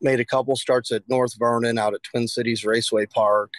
[0.01, 3.53] made a couple starts at North Vernon out at Twin Cities Raceway Park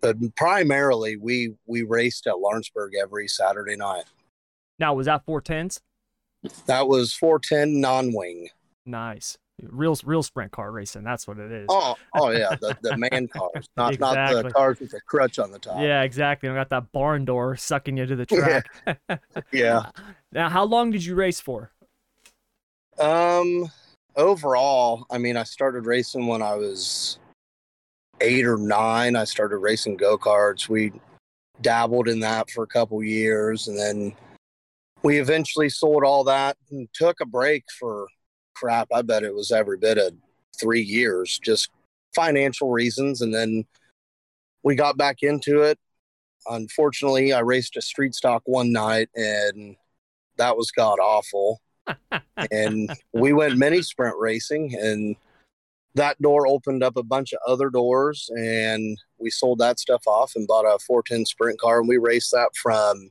[0.00, 4.04] but primarily we we raced at Lawrenceburg every Saturday night.
[4.78, 5.80] Now was that four tens?
[6.66, 8.48] That was four ten non wing.
[8.86, 9.36] Nice.
[9.68, 11.02] Real real sprint car racing.
[11.02, 11.66] That's what it is.
[11.68, 14.34] Oh oh yeah, the, the man cars, not exactly.
[14.34, 15.80] not the cars with the crutch on the top.
[15.80, 16.48] Yeah, exactly.
[16.48, 18.66] I got that barn door sucking you to the track.
[19.52, 19.90] yeah.
[20.32, 21.72] Now, how long did you race for?
[23.00, 23.68] Um,
[24.14, 27.18] overall, I mean, I started racing when I was
[28.20, 30.68] eight or nine, I started racing go karts.
[30.68, 30.92] We
[31.62, 34.14] dabbled in that for a couple years, and then
[35.02, 38.06] we eventually sold all that and took a break for
[38.60, 38.88] crap.
[38.92, 40.12] I bet it was every bit of
[40.58, 41.70] three years, just
[42.14, 43.22] financial reasons.
[43.22, 43.64] And then
[44.62, 45.78] we got back into it.
[46.48, 49.76] unfortunately, I raced a street stock one night and
[50.36, 51.60] that was god awful.
[52.50, 55.16] and we went mini sprint racing and
[55.94, 60.32] that door opened up a bunch of other doors and we sold that stuff off
[60.36, 63.10] and bought a 410 sprint car and we raced that from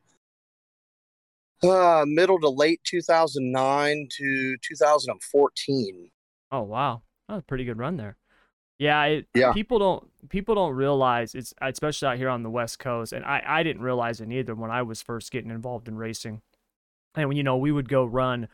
[1.64, 6.12] uh, middle to late 2009 to 2014
[6.52, 8.18] oh wow that was a pretty good run there
[8.80, 9.52] yeah, it, Yeah.
[9.52, 13.44] people don't people don't realize it's especially out here on the west coast and I
[13.46, 16.42] I didn't realize it either when I was first getting involved in racing.
[17.16, 18.48] And when you know, we would go run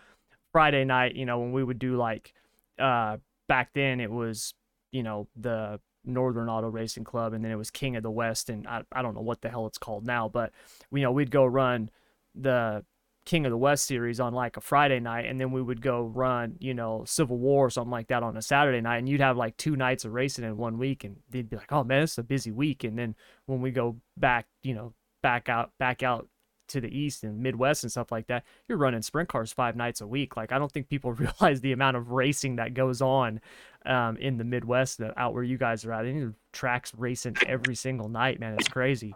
[0.52, 2.34] Friday night, you know, when we would do like
[2.80, 4.56] uh back then it was,
[4.92, 8.50] you know, the Northern Auto Racing Club and then it was King of the West
[8.50, 10.52] and I I don't know what the hell it's called now, but
[10.92, 11.92] you know, we'd go run
[12.34, 12.84] the
[13.26, 16.04] King of the West series on like a Friday night, and then we would go
[16.04, 19.22] run, you know, Civil War or something like that on a Saturday night, and you'd
[19.22, 22.04] have like two nights of racing in one week, and they'd be like, "Oh man,
[22.04, 23.16] it's a busy week." And then
[23.48, 26.28] when we go back, you know, back out, back out
[26.68, 30.02] to the east and Midwest and stuff like that, you're running sprint cars five nights
[30.02, 30.38] a week.
[30.38, 33.42] Like I don't think people realize the amount of racing that goes on
[33.88, 36.06] um, in the Midwest, that out where you guys are at.
[36.06, 38.54] And tracks racing every single night, man.
[38.54, 39.16] It's crazy.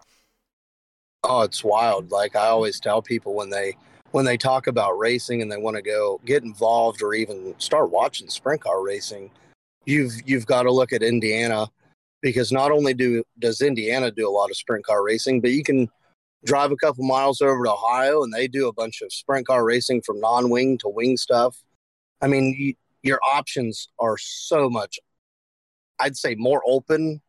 [1.24, 2.12] Oh, it's wild.
[2.12, 3.76] Like I always tell people when they
[4.12, 7.92] when they talk about racing and they want to go get involved or even start
[7.92, 9.32] watching sprint car racing,
[9.86, 11.70] you've you've got to look at Indiana
[12.22, 15.64] because not only do does Indiana do a lot of sprint car racing, but you
[15.64, 15.90] can
[16.46, 19.66] drive a couple miles over to Ohio and they do a bunch of sprint car
[19.66, 21.58] racing from non-wing to wing stuff.
[22.22, 25.00] I mean, you, your options are so much
[26.00, 27.22] I'd say more open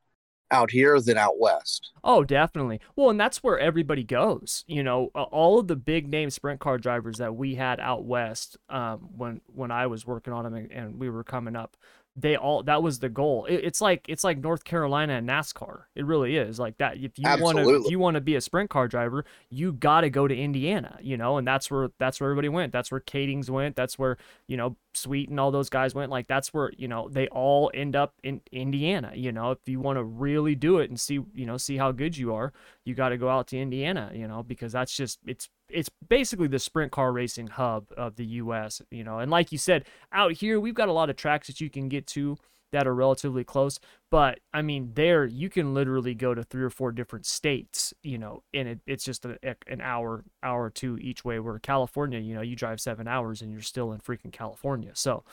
[0.51, 1.91] out here than out west.
[2.03, 2.81] Oh, definitely.
[2.97, 4.65] Well, and that's where everybody goes.
[4.67, 8.57] You know, all of the big name sprint car drivers that we had out west
[8.69, 11.77] um, when when I was working on them and, and we were coming up,
[12.17, 13.45] they all that was the goal.
[13.47, 15.83] It, it's like it's like North Carolina and NASCAR.
[15.95, 16.97] It really is like that.
[16.97, 20.03] If you want to, if you want to be a sprint car driver, you got
[20.03, 20.99] to go to Indiana.
[21.01, 22.73] You know, and that's where that's where everybody went.
[22.73, 23.77] That's where Kaedings went.
[23.77, 24.17] That's where
[24.49, 26.11] you know Sweet and all those guys went.
[26.11, 29.13] Like that's where you know they all end up in Indiana.
[29.15, 31.93] You know, if you want to really do it and see you know see how
[31.93, 32.53] good you are,
[32.85, 34.11] you got to go out to Indiana.
[34.13, 38.27] You know, because that's just it's it's basically the sprint car racing hub of the
[38.27, 38.83] U.S.
[38.91, 41.61] You know, and like you said, out here we've got a lot of tracks that
[41.61, 42.37] you can get to
[42.73, 43.81] that are relatively close.
[44.11, 48.19] But I mean, there you can literally go to three or four different states, you
[48.19, 51.39] know, and it, it's just a, an hour, hour or two each way.
[51.39, 54.93] Where California, you know, you drive seven hours and you're still in freaking California.
[54.95, 55.25] So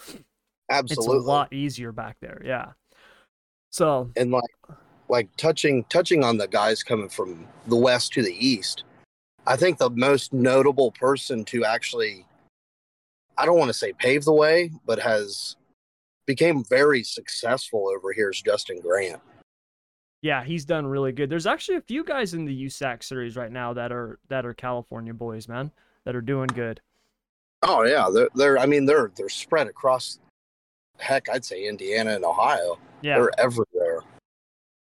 [0.70, 1.18] Absolutely.
[1.18, 2.42] it's a lot easier back there.
[2.44, 2.72] Yeah.
[3.70, 4.44] So and like
[5.10, 8.84] like touching touching on the guys coming from the west to the east
[9.48, 12.26] i think the most notable person to actually
[13.38, 15.56] i don't want to say pave the way but has
[16.28, 19.22] became very successful over here is justin grant
[20.24, 21.30] yeah, he's done really good.
[21.30, 24.54] There's actually a few guys in the USAC series right now that are that are
[24.54, 25.72] California boys, man,
[26.06, 26.82] that are doing good.
[27.62, 30.20] oh yeah they're, they're i mean they're they're spread across
[30.98, 33.18] heck i'd say indiana and ohio Yeah.
[33.20, 33.87] they're everywhere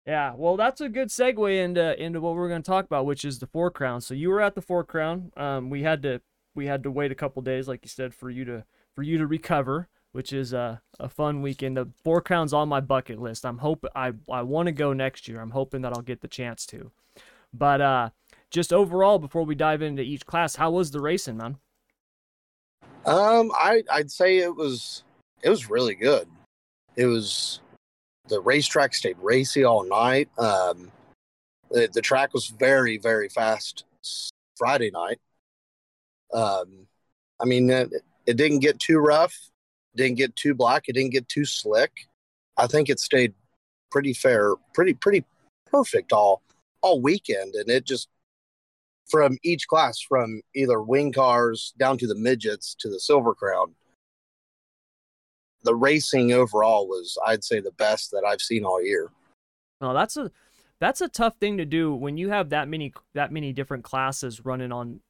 [0.06, 3.24] Yeah, well, that's a good segue into into what we're going to talk about, which
[3.24, 4.00] is the Four Crown.
[4.00, 5.32] So you were at the Four Crown.
[5.36, 6.20] Um, we had to
[6.54, 8.64] we had to wait a couple days, like you said, for you to
[8.94, 11.76] for you to recover, which is a a fun weekend.
[11.76, 13.44] The Four Crowns on my bucket list.
[13.44, 15.40] I'm hope I I want to go next year.
[15.40, 16.92] I'm hoping that I'll get the chance to.
[17.52, 18.10] But uh,
[18.50, 21.58] just overall, before we dive into each class, how was the racing, man?
[23.04, 25.02] Um, I I'd say it was
[25.42, 26.28] it was really good.
[26.94, 27.60] It was
[28.28, 30.28] the racetrack stayed racy all night.
[30.38, 30.90] Um,
[31.70, 33.84] the, the track was very very fast
[34.56, 35.20] Friday night.
[36.32, 36.86] Um,
[37.40, 37.90] I mean it,
[38.26, 39.34] it didn't get too rough,
[39.94, 41.92] didn't get too black, it didn't get too slick.
[42.56, 43.34] I think it stayed
[43.90, 45.24] pretty fair, pretty pretty
[45.70, 46.42] perfect all
[46.82, 48.08] all weekend, and it just
[49.08, 53.74] from each class, from either wing cars down to the midgets to the silver crown.
[55.66, 59.10] The racing overall was, I'd say, the best that I've seen all year.
[59.80, 60.30] No, that's a
[60.80, 64.44] that's a tough thing to do when you have that many that many different classes
[64.44, 65.00] running on,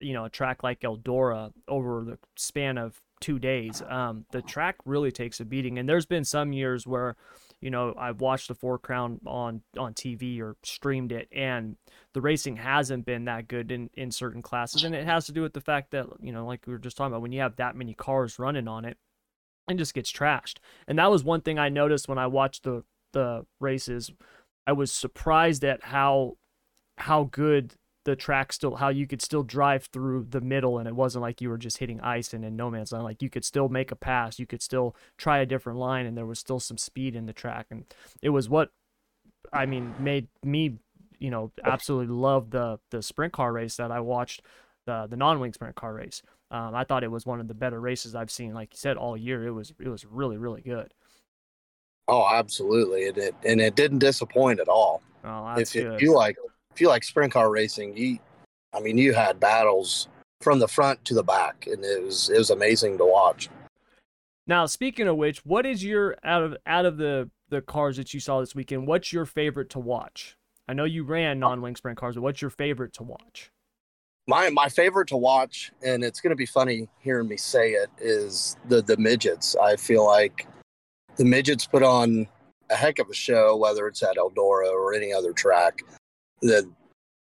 [0.00, 3.82] you know, a track like Eldora over the span of two days.
[3.88, 7.16] Um, the track really takes a beating, and there's been some years where,
[7.60, 11.76] you know, I've watched the Four Crown on on TV or streamed it, and
[12.14, 15.42] the racing hasn't been that good in in certain classes, and it has to do
[15.42, 17.56] with the fact that you know, like we were just talking about, when you have
[17.56, 18.98] that many cars running on it,
[19.68, 20.58] it just gets trashed.
[20.86, 24.10] And that was one thing I noticed when I watched the the races.
[24.66, 26.36] I was surprised at how
[26.98, 30.94] how good the track still how you could still drive through the middle and it
[30.94, 33.44] wasn't like you were just hitting ice and in no man's land like you could
[33.44, 36.60] still make a pass you could still try a different line and there was still
[36.60, 37.84] some speed in the track and
[38.22, 38.70] it was what
[39.52, 40.78] i mean made me
[41.18, 44.42] you know, absolutely love the the sprint car race that I watched,
[44.86, 46.22] the the non-wing sprint car race.
[46.50, 48.96] Um, I thought it was one of the better races I've seen, like you said,
[48.96, 49.46] all year.
[49.46, 50.92] It was it was really really good.
[52.08, 55.02] Oh, absolutely, and it and it didn't disappoint at all.
[55.24, 55.94] Oh, that's if, good.
[55.94, 56.36] if you like
[56.72, 58.18] if you like sprint car racing, you,
[58.72, 60.08] I mean, you had battles
[60.40, 63.48] from the front to the back, and it was it was amazing to watch.
[64.46, 68.14] Now, speaking of which, what is your out of out of the the cars that
[68.14, 68.86] you saw this weekend?
[68.86, 70.36] What's your favorite to watch?
[70.68, 73.50] I know you ran non-wing sprint cars, but what's your favorite to watch?
[74.28, 77.90] My my favorite to watch, and it's going to be funny hearing me say it,
[77.98, 79.54] is the the midgets.
[79.56, 80.46] I feel like
[81.16, 82.26] the midgets put on
[82.70, 85.80] a heck of a show, whether it's at Eldora or any other track.
[86.42, 86.68] The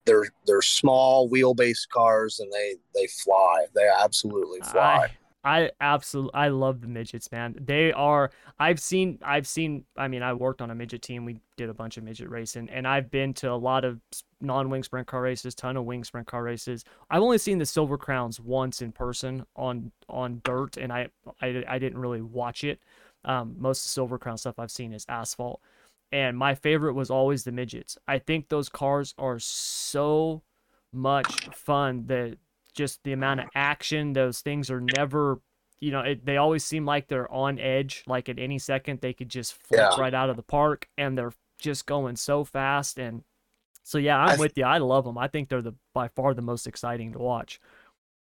[0.05, 3.65] they're they're small wheelbase cars and they they fly.
[3.75, 5.11] They absolutely fly.
[5.43, 7.55] I absolutely I love the midgets, man.
[7.59, 11.25] They are I've seen I've seen I mean I worked on a midget team.
[11.25, 14.01] We did a bunch of midget racing and I've been to a lot of
[14.41, 16.83] non-wing sprint car races, ton of wing sprint car races.
[17.09, 21.07] I've only seen the silver crowns once in person on on dirt and I
[21.41, 22.79] I, I didn't really watch it.
[23.23, 25.61] Um, most of the silver crown stuff I've seen is asphalt
[26.11, 27.97] and my favorite was always the midgets.
[28.07, 30.41] I think those cars are so
[30.93, 32.37] much fun that
[32.77, 35.41] just the amount of action, those things are never,
[35.81, 38.03] you know, it, they always seem like they're on edge.
[38.07, 39.99] Like at any second, they could just flip Yeah.
[39.99, 42.97] right out of the park, and they're just going so fast.
[42.99, 43.23] And
[43.83, 44.63] so, yeah, I'm I- with you.
[44.63, 45.17] I love them.
[45.17, 47.59] I think they're the by far the most exciting to watch.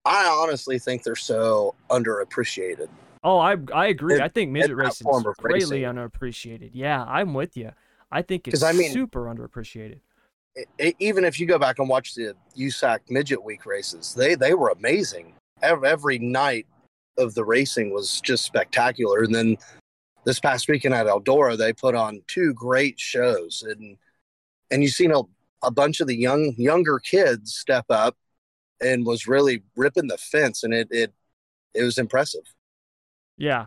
[0.05, 2.89] I honestly think they're so underappreciated.
[3.25, 4.17] Oh, I I agree.
[4.17, 5.85] In- I think midget racing is greatly racing.
[5.85, 6.71] underappreciated.
[6.75, 7.71] Yeah, I'm with you.
[8.11, 10.01] I think it's I mean- super underappreciated.
[10.81, 14.55] E- even if you go back and watch the USAC Midget Week races, they they
[14.55, 15.35] were amazing.
[15.63, 16.67] Every, every night
[17.19, 19.23] of the racing was just spectacular.
[19.23, 19.57] And then
[20.25, 23.97] this past weekend at Eldora, they put on two great shows, and
[24.71, 25.23] and you've seen a,
[25.63, 28.17] a bunch of the young younger kids step up
[28.81, 31.13] and was really ripping the fence, and it it
[31.75, 32.55] it was impressive.
[33.37, 33.67] Yeah.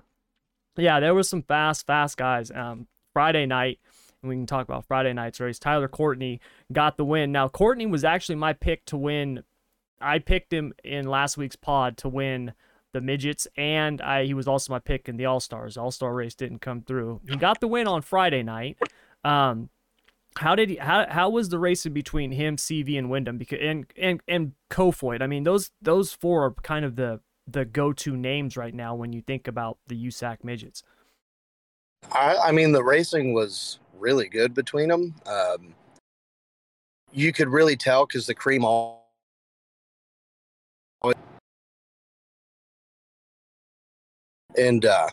[0.78, 2.52] Yeah, there was some fast, fast guys.
[2.52, 3.80] Um, Friday night,
[4.26, 5.60] and we can talk about Friday night's race.
[5.60, 7.32] Tyler Courtney got the win.
[7.32, 9.44] Now, Courtney was actually my pick to win.
[10.02, 12.54] I picked him in last week's pod to win
[12.92, 15.78] the midgets, and I he was also my pick in the All Stars.
[15.78, 17.22] All Star race didn't come through.
[17.28, 18.78] He got the win on Friday night.
[19.24, 19.70] Um,
[20.38, 20.76] how did he?
[20.78, 23.38] How how was the racing between him, Seavey, and Windom?
[23.38, 25.22] Because and and and Kofoid.
[25.22, 29.14] I mean, those those four are kind of the the go-to names right now when
[29.14, 30.82] you think about the USAC midgets.
[32.12, 35.16] I, I mean, the racing was really good between them.
[35.26, 35.74] Um,
[37.12, 39.06] you could really tell because the cream all.
[44.58, 45.10] And uh,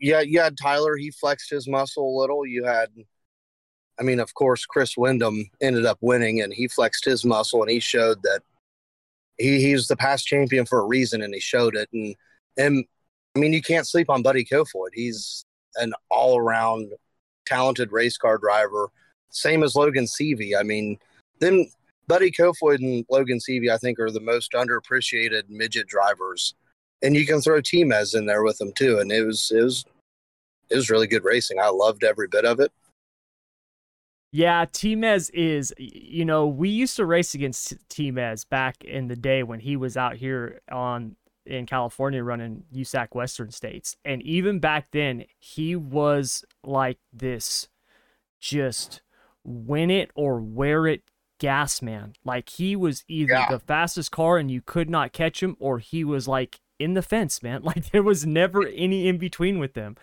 [0.00, 0.96] yeah, you had Tyler.
[0.96, 2.46] He flexed his muscle a little.
[2.46, 2.88] You had,
[3.98, 7.70] I mean, of course, Chris Windom ended up winning, and he flexed his muscle, and
[7.70, 8.40] he showed that
[9.36, 11.88] he he's the past champion for a reason, and he showed it.
[11.92, 12.14] And
[12.56, 12.84] and
[13.36, 14.90] I mean, you can't sleep on Buddy Kofoid.
[14.94, 15.44] He's
[15.76, 16.92] an all around
[17.46, 18.88] talented race car driver,
[19.30, 20.58] same as Logan Seavey.
[20.58, 20.98] I mean,
[21.40, 21.66] then
[22.06, 26.54] Buddy Kofoid and Logan Seavey, I think, are the most underappreciated midget drivers.
[27.02, 28.98] And you can throw T-Mez in there with them too.
[28.98, 29.84] And it was it was
[30.70, 31.58] it was really good racing.
[31.60, 32.72] I loved every bit of it.
[34.30, 39.42] Yeah, T-Mez is, you know, we used to race against T-Mez back in the day
[39.42, 41.16] when he was out here on
[41.48, 43.96] in California running USAC Western States.
[44.04, 47.68] And even back then, he was like this
[48.40, 49.02] just
[49.44, 51.02] win it or wear it
[51.40, 52.12] gas man.
[52.24, 53.48] Like he was either Yeah.
[53.50, 57.02] the fastest car and you could not catch him, or he was like in the
[57.02, 57.62] fence, man.
[57.68, 59.96] Like there was never any in between with them.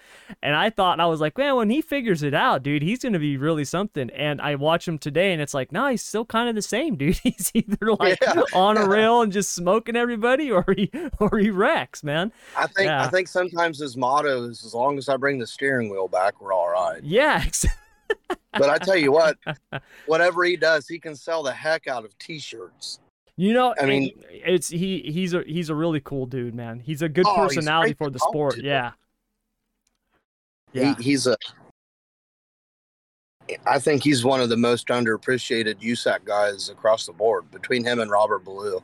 [0.43, 3.13] And I thought, I was like, man, when he figures it out, dude, he's going
[3.13, 4.09] to be really something.
[4.11, 6.95] And I watch him today and it's like, no, he's still kind of the same,
[6.97, 7.17] dude.
[7.17, 8.43] He's either like Yeah.
[8.53, 12.31] on a rail and just smoking everybody or he, or he wrecks, man.
[12.55, 13.03] I think Yeah.
[13.03, 16.39] I think sometimes his motto is as long as I bring the steering wheel back,
[16.39, 17.03] we're all right.
[17.03, 17.43] Yeah.
[18.51, 19.37] But I tell you what,
[20.05, 22.99] whatever he does, he can sell the heck out of t-shirts.
[23.37, 26.79] You know, I mean- it's he he's a he's a really cool dude, man.
[26.79, 28.57] He's a good Oh, personality for the sport.
[28.57, 28.91] Yeah.
[30.73, 30.95] Yeah.
[30.97, 31.37] He, he's a.
[33.67, 37.99] I think he's one of the most underappreciated USAC guys across the board between him
[37.99, 38.81] and Robert Ballou.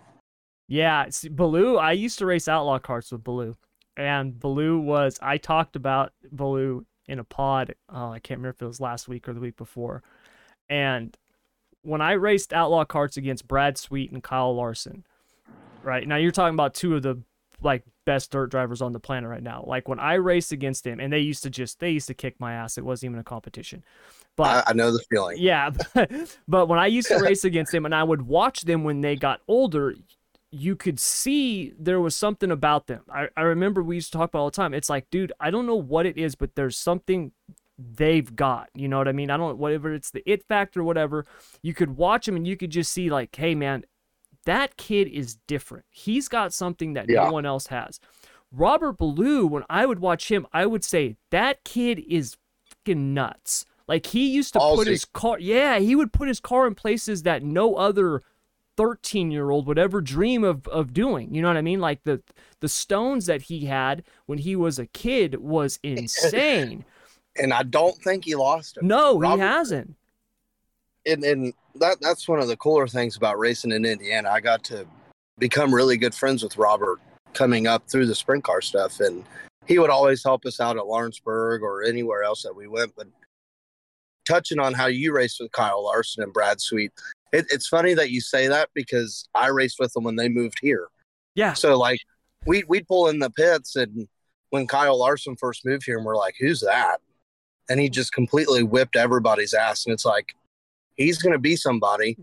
[0.68, 1.78] Yeah, see, Ballou.
[1.78, 3.56] I used to race outlaw karts with Ballou,
[3.98, 5.18] and Ballou was.
[5.22, 7.74] I talked about Ballou in a pod.
[7.92, 10.04] Uh, I can't remember if it was last week or the week before.
[10.70, 11.18] And
[11.84, 15.06] when I raced outlaw karts against Brad Sweet and Kyle Larson,
[15.84, 17.22] right now you're talking about two of the
[17.62, 19.64] like best dirt drivers on the planet right now.
[19.66, 22.40] Like when I raced against them and they used to just they used to kick
[22.40, 22.78] my ass.
[22.78, 23.84] It wasn't even a competition.
[24.36, 25.38] But I, I know the feeling.
[25.40, 26.12] yeah, but,
[26.48, 29.16] but when I used to race against them and I would watch them when they
[29.16, 29.94] got older,
[30.52, 33.02] you could see there was something about them.
[33.14, 34.74] I, I remember we used to talk about all the time.
[34.74, 37.32] It's like, dude, I don't know what it is, but there's something
[37.96, 38.70] they've got.
[38.74, 39.30] You know what I mean?
[39.30, 41.26] I don't whatever it's the it factor, whatever.
[41.62, 43.84] You could watch them and you could just see like, hey man,
[44.46, 45.86] that kid is different.
[45.90, 47.26] He's got something that Yeah.
[47.26, 48.00] no one else has.
[48.52, 53.66] Robert Ballou, when I would watch him, I would say that kid is fucking nuts.
[53.88, 57.24] Like he used to put his car, yeah, he would put his car in places
[57.24, 58.22] that no other
[58.78, 61.34] 13 year old would ever dream of of doing.
[61.34, 61.80] You know what I mean?
[61.82, 62.22] Like the
[62.62, 66.86] the stones that he had when he was a kid was insane.
[67.38, 68.88] And I don't think he lost him.
[68.88, 69.96] No, he hasn't.
[71.06, 74.30] and and that that's one of the cooler things about racing in Indiana.
[74.30, 74.86] I got to
[75.40, 77.00] become really good friends with Robert
[77.34, 79.24] coming up through the sprint car stuff, and
[79.66, 82.94] he would always help us out at Lawrenceburg or anywhere else that we went.
[82.98, 83.08] But
[84.28, 86.92] touching on how you raced with Kyle Larson and Brad Sweet,
[87.32, 90.60] it, it's funny that you say that because I raced with them when they moved
[90.62, 90.90] here.
[91.36, 91.54] Yeah.
[91.54, 92.02] So like
[92.46, 94.10] we we'd pull in the pits and
[94.50, 97.00] when Kyle Larson first moved here and we're like, who's that?
[97.72, 99.86] And he just completely whipped everybody's ass.
[99.86, 100.36] And it's like,
[100.96, 102.18] he's gonna be somebody.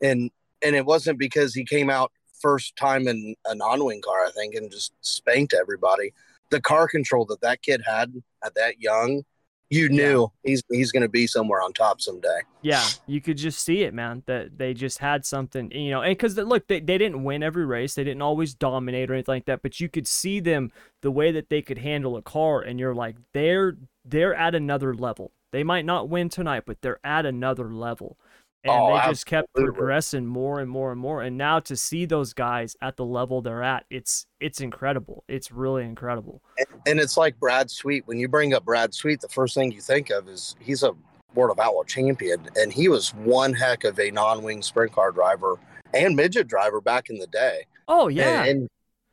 [0.00, 0.30] And
[0.64, 4.54] and it wasn't because he came out first time in a non-wing car, I think,
[4.54, 6.12] and just spanked everybody.
[6.50, 8.12] The car control that that kid had
[8.44, 9.24] at that young,
[9.70, 12.40] you knew he's he's gonna be somewhere on top someday.
[12.60, 14.22] Yeah, you could just see it, man.
[14.26, 17.66] That they just had something, you know, and because look, they, they didn't win every
[17.66, 21.10] race, they didn't always dominate or anything like that, but you could see them the
[21.10, 25.32] way that they could handle a car, and you're like, they're they're at another level.
[25.52, 28.16] They might not win tonight, but they're at another level,
[28.64, 31.22] and Oh, they just kept progressing more and more and more.
[31.22, 35.24] And now to see those guys at the level they're at, it's it's incredible.
[35.28, 36.42] It's really incredible.
[36.86, 38.06] And it's like Brad Sweet.
[38.06, 40.92] When you bring up Brad Sweet, the first thing you think of is he's a
[41.34, 45.58] World of Outlaw champion, and he was one heck of a non-wing sprint car driver
[45.94, 47.66] and midget driver back in the day.
[47.88, 48.68] Oh yeah, And, and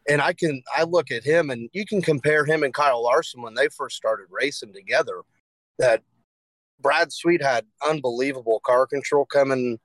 [0.09, 3.41] and I can I look at him, and you can compare him and Kyle Larson
[3.41, 5.21] when they first started racing together.
[5.77, 6.01] That
[6.81, 9.79] Brad Sweet had unbelievable car control coming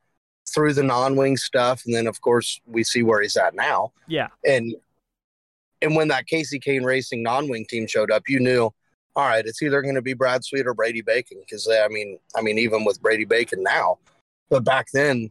[0.53, 4.29] through the non-wing stuff, and then of course we see where he's at now yeah,
[4.45, 4.75] and
[5.83, 8.71] and when that Kasey Kahne Racing non-wing team showed up, you knew,
[9.17, 12.19] all right, it's either going to be Brad Sweet or Brady Bacon because I mean,
[12.37, 13.99] I mean, even with Brady Bacon now,
[14.51, 15.31] but back then,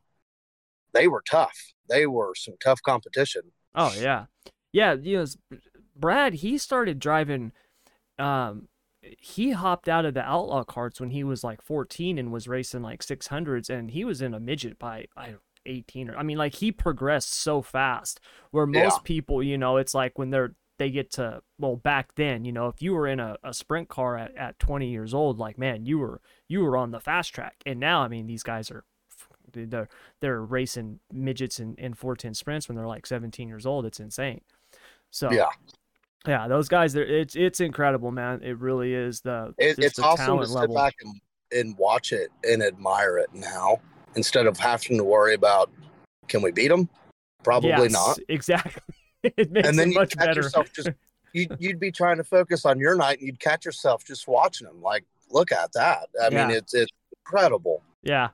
[0.94, 1.58] they were tough.
[1.90, 3.42] They were some tough competition.
[3.76, 4.26] Oh yeah,
[4.74, 4.94] yeah.
[4.94, 5.58] You know,
[5.96, 7.54] Brad he started driving.
[8.20, 8.68] Um,
[9.02, 12.82] he hopped out of the outlaw karts when he was like 14 and was racing
[12.82, 16.38] like 600s, and he was in a midget by I don't- 18 or I mean,
[16.38, 18.20] like he progressed so fast.
[18.52, 18.84] Where Yeah.
[18.84, 22.52] most people, you know, it's like when they're they get to well back then, you
[22.52, 25.58] know, if you were in a, a sprint car at, at 20 years old, like
[25.58, 26.20] man, you were
[26.50, 28.84] you were on the fast track, and now I mean these guys are
[29.54, 29.88] they're
[30.20, 33.86] they're racing midgets in, in 410 sprints when they're like 17 years old.
[33.86, 34.42] It's insane.
[35.14, 35.50] So Yeah,
[36.28, 38.42] yeah, those guys, it's it's incredible, man.
[38.42, 40.76] It really is the it, it's the awesome to sit level.
[40.76, 43.78] back and, and watch it and admire it now
[44.16, 45.72] instead of having to worry about
[46.28, 46.90] can we beat them?
[47.44, 48.20] Probably Yes, not.
[48.28, 48.82] Exactly.
[49.24, 50.42] it makes and then it much better.
[50.42, 50.90] yourself just
[51.34, 54.66] you'd, you'd be trying to focus on your night and you'd catch yourself just watching
[54.66, 56.48] them like look at that i Yeah.
[56.48, 56.92] mean it's it's
[57.26, 58.30] incredible Yeah.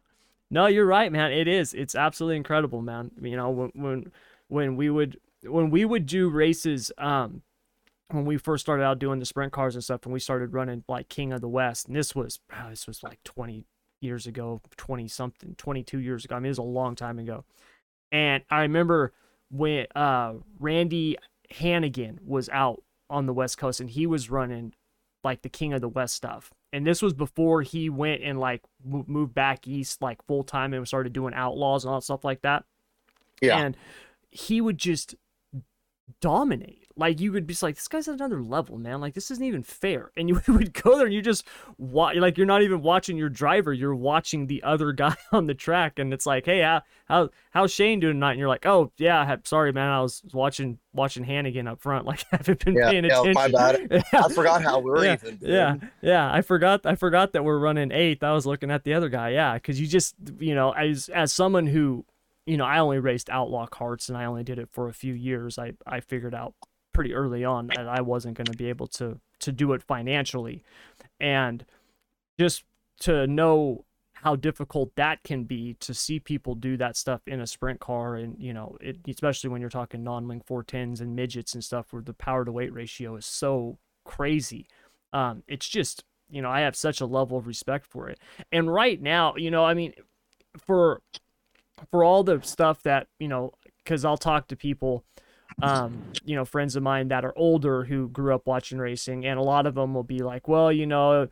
[0.51, 1.31] No, you're right, man.
[1.31, 1.75] It is.
[1.75, 3.11] It's absolutely incredible, man.
[3.21, 4.11] You know, when when
[4.47, 7.41] when we would when we would do races, um,
[8.09, 10.83] when we first started out doing the sprint cars and stuff, and we started running
[10.87, 13.65] like King of the West, and this was this was like 20
[14.01, 16.35] years ago, 20 something, 22 years ago.
[16.35, 17.45] I mean, it was a long time ago.
[18.11, 19.13] And I remember
[19.51, 21.17] when uh Randy
[21.53, 24.73] Hannagan was out on the West Coast, and he was running
[25.23, 26.51] like the King of the West stuff.
[26.71, 30.87] And this was before he went and like moved back east like full time and
[30.87, 32.63] started doing outlaws and all that stuff like that.
[33.41, 33.59] Yeah.
[33.59, 33.77] And
[34.29, 35.15] he would just
[36.21, 36.87] dominate.
[36.95, 38.99] Like you would be just like, this guy's at another level, man.
[38.99, 40.11] Like this isn't even fair.
[40.17, 41.45] And you would go there and you just
[41.77, 45.53] watch, like you're not even watching your driver, you're watching the other guy on the
[45.53, 48.31] track, and it's like, hey, how how how's Shane doing tonight?
[48.31, 52.05] And you're like, oh yeah, I- sorry, man, I was watching watching Hannagan up front,
[52.11, 53.33] like I haven't been Yeah, paying yeah, attention.
[53.33, 53.87] my bad.
[53.89, 54.21] Yeah.
[54.25, 56.29] i forgot how we were yeah, even yeah, yeah.
[56.33, 56.85] I forgot.
[56.85, 58.23] I forgot that we're running eighth.
[58.23, 59.29] I was looking at the other guy.
[59.29, 62.03] Yeah, because you just, you know, as as someone who,
[62.49, 65.13] you know, I only raced outlaw karts and I only did it for a few
[65.13, 65.59] years.
[65.59, 66.55] I I figured out
[66.93, 70.63] pretty early on that I wasn't going to be able to to do it financially,
[71.19, 71.63] and
[72.39, 72.63] just
[73.01, 77.47] to know how difficult that can be to see people do that stuff in a
[77.47, 81.63] sprint car and you know it, especially when you're talking non-wing 410s and midgets and
[81.63, 84.65] stuff where the power to weight ratio is so crazy.
[85.13, 88.19] Um, it's just you know i have such a level of respect for it.
[88.51, 89.93] And right now you know i mean
[90.57, 91.01] for
[91.91, 93.51] for all the stuff that you know
[93.83, 95.03] because i'll talk to people
[95.61, 99.37] um, you know friends of mine that are older who grew up watching racing and
[99.37, 101.27] a lot of them will be like well you know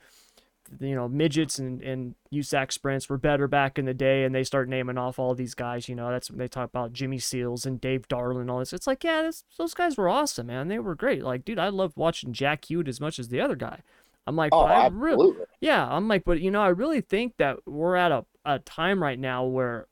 [0.81, 4.43] you know midgets and and USAC sprints were better back in the day, and they
[4.43, 5.87] start naming off all these guys.
[5.87, 8.73] You know, that's when they talk about Jimmy Sills and Dave Darland and all this.
[8.73, 10.67] It's like, yeah, this, those guys were awesome, man.
[10.67, 11.23] They were great.
[11.23, 13.79] Like, dude, I loved watching Jack Hewitt as much as the other guy.
[14.25, 15.25] I'm like, Oh, I absolutely.
[15.31, 18.59] really, yeah, I'm like, but you know, I really think that we're at a, a
[18.59, 19.87] time right now where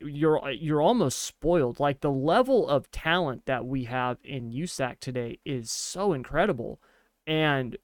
[0.00, 1.80] you're uh, you're almost spoiled.
[1.80, 6.80] Like the level of talent that we have in USAC today is so incredible,
[7.26, 7.76] and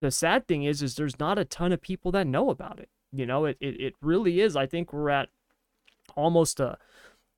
[0.00, 2.88] the sad thing is, is there's not a ton of people that know about it.
[3.12, 4.56] You know, it it, it really is.
[4.56, 5.28] I think we're at
[6.16, 6.78] almost a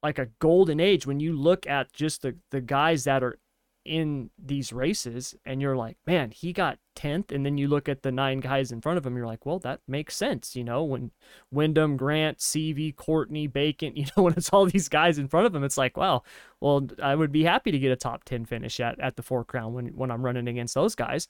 [0.03, 3.39] like a golden age when you look at just the the guys that are
[3.85, 8.03] in these races and you're like man he got 10th and then you look at
[8.03, 10.85] the nine guys in front of him you're like well that makes sense you know
[10.85, 11.11] when
[11.51, 15.55] windom grant seavey courtney bacon you know when it's all these guys in front of
[15.55, 16.23] him it's like wow
[16.61, 19.45] well i would be happy to get a top 10 finish at, at the four
[19.45, 21.27] crown when, when i'm running against those guys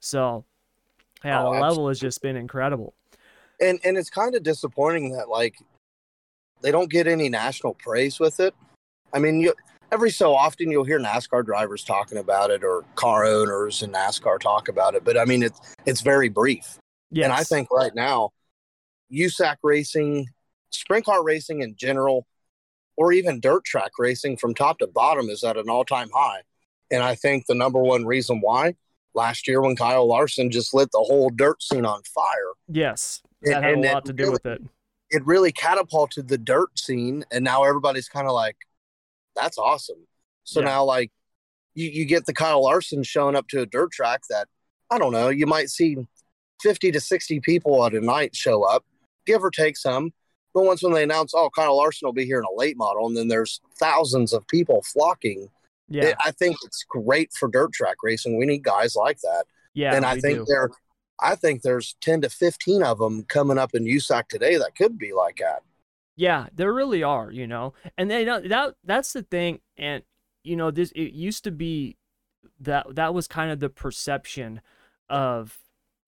[0.00, 0.44] so
[1.24, 2.94] yeah Oh, the level has just been incredible
[3.60, 5.56] and and it's kind of disappointing that like
[6.62, 8.54] they don't get any national praise with it.
[9.12, 9.52] I mean, you
[9.92, 14.40] every so often you'll hear NASCAR drivers talking about it or car owners in NASCAR
[14.40, 16.78] talk about it, but I mean it's it's very brief.
[17.10, 17.24] yes.
[17.24, 18.30] And I think right now,
[19.12, 20.26] USAC racing,
[20.70, 22.26] sprint car racing in general,
[22.96, 26.40] or even dirt track racing from top to bottom is at an all time high.
[26.90, 28.74] And I think the number one reason why
[29.14, 33.54] last year when Kyle Larson just lit the whole dirt scene on fire, yes and-
[33.54, 34.62] had and a lot to do really- with it
[35.14, 37.22] it really catapulted the dirt scene.
[37.30, 38.56] And now everybody's kind of like,
[39.36, 40.06] that's awesome.
[40.44, 40.66] So Yeah.
[40.66, 41.10] now, like,
[41.74, 44.48] you, you get the Kyle Larson showing up to a dirt track that,
[44.90, 45.96] I don't know, you might see
[46.62, 48.84] 50 to 60 people at a night show up,
[49.26, 50.12] give or take some.
[50.54, 53.06] But once when they announce, oh, Kyle Larson will be here in a late model,
[53.06, 55.48] and then there's thousands of people flocking,
[55.88, 58.36] yeah it- I think it's great for dirt track racing.
[58.36, 59.44] We need guys like that.
[59.74, 60.44] yeah and I think do.
[60.46, 60.70] there,
[61.20, 64.98] I think there's 10 to 15 of them coming up in USAC today that could
[64.98, 65.62] be like that.
[66.16, 67.74] Yeah, there really are, you know.
[67.96, 70.02] And they don't that that's the thing and
[70.44, 71.96] you know this it used to be
[72.60, 74.60] that that was kind of the perception
[75.08, 75.58] of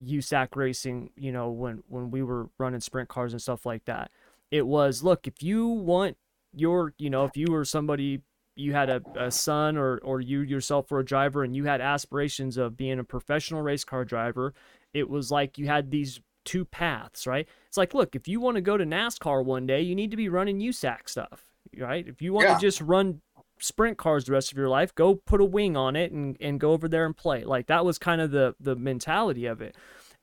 [0.03, 4.11] USAC racing, you know, when when we were running sprint cars and stuff like that.
[4.51, 6.17] It was look, if you want
[6.53, 8.21] your, you know, if you were somebody
[8.57, 11.81] you had a, a son or or you yourself were a driver and you had
[11.81, 14.53] aspirations of being a professional race car driver,
[14.93, 17.47] it was like you had these two paths, right?
[17.67, 20.17] It's like, look, if you want to go to NASCAR one day, you need to
[20.17, 21.45] be running USAC stuff,
[21.77, 22.07] right?
[22.07, 22.53] If you want Yeah.
[22.55, 23.21] to just run
[23.59, 26.59] sprint cars the rest of your life, go put a wing on it and, and
[26.59, 27.43] go over there and play.
[27.43, 29.75] Like that was kind of the the mentality of it.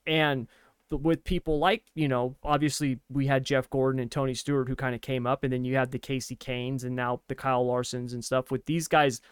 [0.07, 0.49] And
[0.91, 4.95] with people like, you know, obviously we had Jeff Gordon and Tony Stewart who kind
[4.95, 8.13] of came up, and then you had the Kasey Kahnes and now the Kyle Larsons
[8.13, 8.51] and stuff.
[8.51, 9.23] With these guys,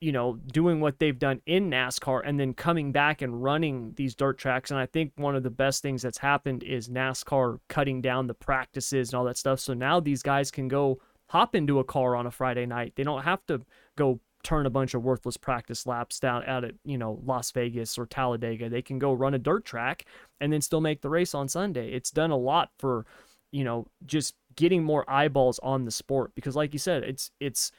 [0.00, 4.14] you know, doing what they've done in NASCAR and then coming back and running these
[4.14, 4.70] dirt tracks.
[4.70, 8.34] And I think one of the best things that's happened is NASCAR cutting down the
[8.34, 9.58] practices and all that stuff.
[9.58, 12.92] So now these guys can go hop into a car on a Friday night.
[12.94, 13.60] They don't have to
[13.96, 17.98] go turn a bunch of worthless practice laps down out at, you know, Las Vegas
[17.98, 18.68] or Talladega.
[18.68, 20.04] They can go run a dirt track
[20.40, 21.92] and then still make the race on Sunday.
[21.92, 23.04] It's done a lot for,
[23.50, 27.72] you know, just getting more eyeballs on the sport because like you said, it's it's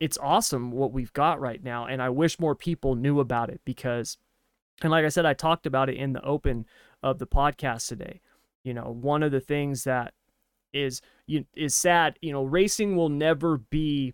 [0.00, 3.60] it's awesome what we've got right now and i wish more people knew about it
[3.64, 4.16] because
[4.82, 6.64] and like i said i talked about it in the open
[7.02, 8.20] of the podcast today.
[8.64, 10.12] You know one of the things that
[10.74, 14.12] is you is sad you know racing will never be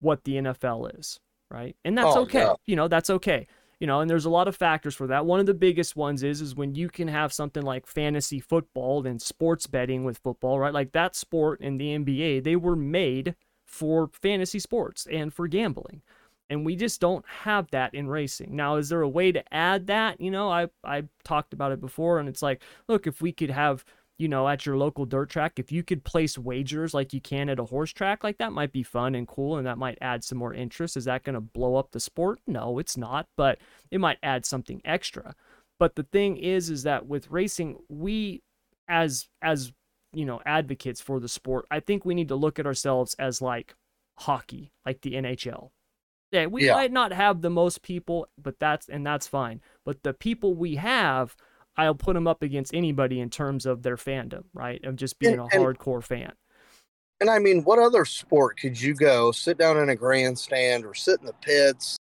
[0.00, 1.18] what the nfl is
[1.50, 1.76] right?
[1.84, 2.40] And that's Oh, okay.
[2.40, 2.54] yeah.
[2.66, 3.46] you know that's okay.
[3.80, 5.26] You know and there's a lot of factors for that.
[5.26, 9.06] One of the biggest ones is is when you can have something like fantasy football
[9.06, 10.72] and sports betting with football right?
[10.72, 13.34] Like that sport in the nba they were made
[13.72, 16.02] for fantasy sports and for gambling.
[16.50, 18.54] And we just don't have that in racing.
[18.54, 20.20] Now, is there a way to add that?
[20.20, 23.50] You know, I I talked about it before and it's like, look, if we could
[23.50, 23.84] have,
[24.18, 27.48] you know, at your local dirt track, if you could place wagers like you can
[27.48, 30.22] at a horse track, like that might be fun and cool and that might add
[30.22, 30.98] some more interest.
[30.98, 32.40] Is that going to blow up the sport?
[32.46, 33.58] No, it's not, but
[33.90, 35.34] it might add something extra.
[35.78, 38.42] But the thing is is that with racing, we
[38.88, 39.72] as as
[40.12, 43.40] you know advocates for the sport i think we need to look at ourselves as
[43.42, 43.74] like
[44.18, 45.70] hockey like the nhl
[46.30, 46.74] yeah we Yeah.
[46.74, 50.76] might not have the most people but that's and that's fine but the people we
[50.76, 51.36] have
[51.74, 54.84] I'll put them up against anybody in terms of their fandom, right?
[54.84, 56.34] Of just being And- a and- hardcore fan.
[57.18, 60.92] And I mean, what other sport could you go sit down in a grandstand or
[60.92, 61.96] sit in the pits,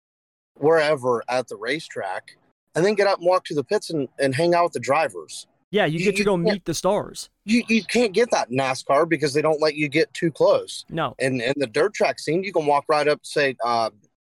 [0.54, 2.36] wherever at the racetrack,
[2.74, 4.80] and then get up and walk to the pits and, and hang out with the
[4.80, 5.46] drivers?
[5.70, 7.30] Yeah, you You- get to you go meet the stars.
[7.44, 10.84] You you can't get that NASCAR because they don't let you get too close.
[10.88, 11.14] No.
[11.18, 13.90] And in the dirt track scene, you can walk right up, say uh,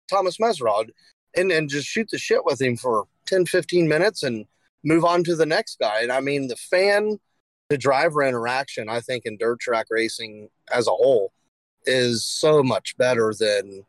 [0.09, 0.89] Thomas Meseraull,
[1.35, 4.45] and and just shoot the shit with him for 10, 15 minutes and
[4.83, 6.01] move on to the next guy.
[6.01, 7.19] And I mean, the fan
[7.69, 11.33] to driver interaction, I think, in dirt track racing as a whole
[11.85, 13.83] is so much better than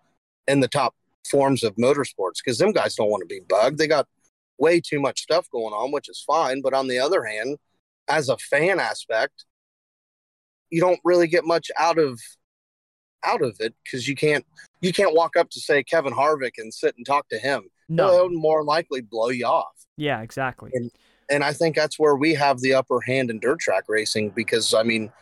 [0.48, 0.94] in the top
[1.28, 3.78] forms of motorsports because them guys don't want to be bugged.
[3.78, 4.06] They got
[4.58, 6.62] way too much stuff going on, which is fine.
[6.62, 7.58] But on the other hand,
[8.08, 9.44] as a fan aspect,
[10.70, 12.20] you don't really get much out of
[13.24, 14.44] out of it because you can't
[14.80, 17.68] you can't walk up to say Kevin Harvick and sit and talk to him.
[17.88, 18.28] No.
[18.28, 19.86] More likely blow you off.
[19.96, 20.72] Yeah, exactly.
[21.28, 24.74] And I think that's where we have the upper hand in dirt track racing because
[24.74, 25.12] I mean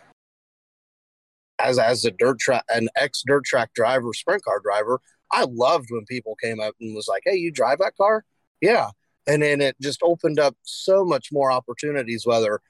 [1.59, 5.87] as as a dirt track an ex dirt track driver, sprint car driver, I loved
[5.91, 8.25] when people came up and was like, Hey, you drive that car?
[8.61, 8.91] Yeah.
[9.27, 12.61] And then it just opened up so much more opportunities, whether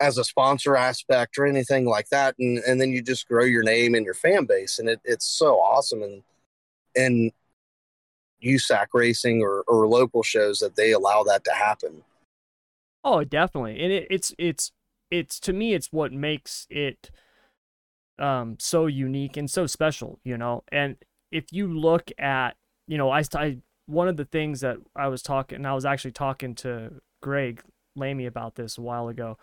[0.00, 2.34] as a sponsor aspect or anything like that.
[2.38, 4.78] And and then you just grow your name and your fan base.
[4.78, 6.22] And it, it's so awesome and
[6.96, 7.32] and
[8.44, 12.02] USAC racing or, or local shows that they allow that to happen.
[13.04, 13.82] Oh, definitely.
[13.82, 14.72] And it, it's it's
[15.10, 17.10] it's to me it's what makes it
[18.18, 20.62] um so unique and so special, you know.
[20.70, 20.96] And
[21.30, 22.56] if you look at,
[22.86, 23.58] you know, I, I
[23.88, 27.62] one of the things that I was talking and I was actually talking to Greg
[27.96, 29.38] Lamy about this a while ago,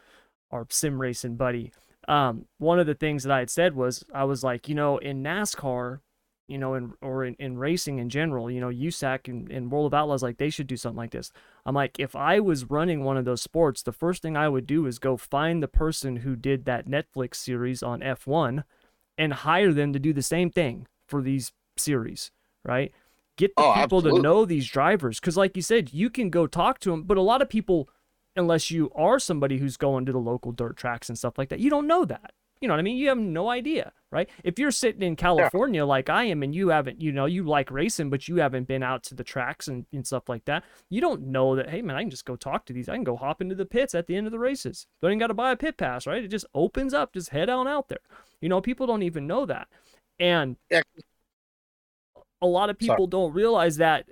[0.51, 1.71] our sim racing buddy.
[2.07, 4.99] Um, one of the things that I had said was I was like, you know,
[4.99, 5.99] in NASCAR,
[6.47, 9.87] you know, in or in, in racing in general, you know, USAC and, and World
[9.87, 11.31] of Outlaws, like they should do something like this.
[11.65, 14.67] I'm like, if I was running one of those sports, the first thing I would
[14.67, 18.63] do is go find the person who did that Netflix series on F1
[19.17, 22.29] and hire them to do the same thing for these series,
[22.63, 22.93] right?
[23.37, 24.19] Get the Oh, people absolutely.
[24.19, 25.19] to know these drivers.
[25.19, 27.89] Because, like you said, you can go talk to them, but a lot of people,
[28.35, 31.59] unless you are somebody who's going to the local dirt tracks and stuff like that,
[31.59, 32.31] you don't know that.
[32.61, 32.95] You know what I mean?
[32.95, 34.29] You have no idea, right?
[34.45, 37.69] If you're sitting in California like I am and you haven't, you know, you like
[37.69, 41.01] racing, but you haven't been out to the tracks and, and stuff like that, you
[41.01, 42.87] don't know that, hey, man, I can just go talk to these.
[42.87, 44.87] I can go hop into the pits at the end of the races.
[45.01, 46.23] Don't even got to buy a pit pass, right?
[46.23, 47.99] It just opens up, just head on out there.
[48.39, 49.67] You know, people don't even know that.
[50.17, 50.81] And Yeah.
[52.45, 52.95] A lot of Sorry.
[52.95, 54.05] people don't realize that,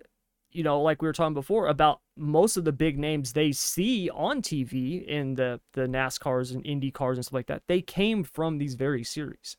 [0.52, 4.10] you know, like we were talking before about most of the big names they see
[4.10, 8.24] on TV in the the NASCARs and Indy cars and stuff like that, they came
[8.24, 9.58] from these very series,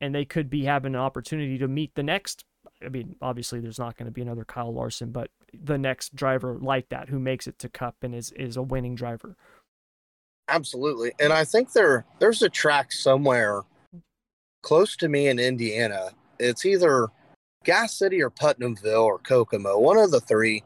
[0.00, 2.44] and they could be having an opportunity to meet the next.
[2.84, 6.58] I mean, obviously, there's not going to be another Kyle Larson, but the next driver
[6.60, 9.36] like that who makes it to Cup and is is a winning driver.
[10.48, 11.12] Absolutely.
[11.20, 13.62] And I think there there's a track somewhere
[14.62, 16.10] close to me in Indiana.
[16.38, 17.08] It's either
[17.64, 20.64] Gas City or Putnamville or Kokomo, one of the three.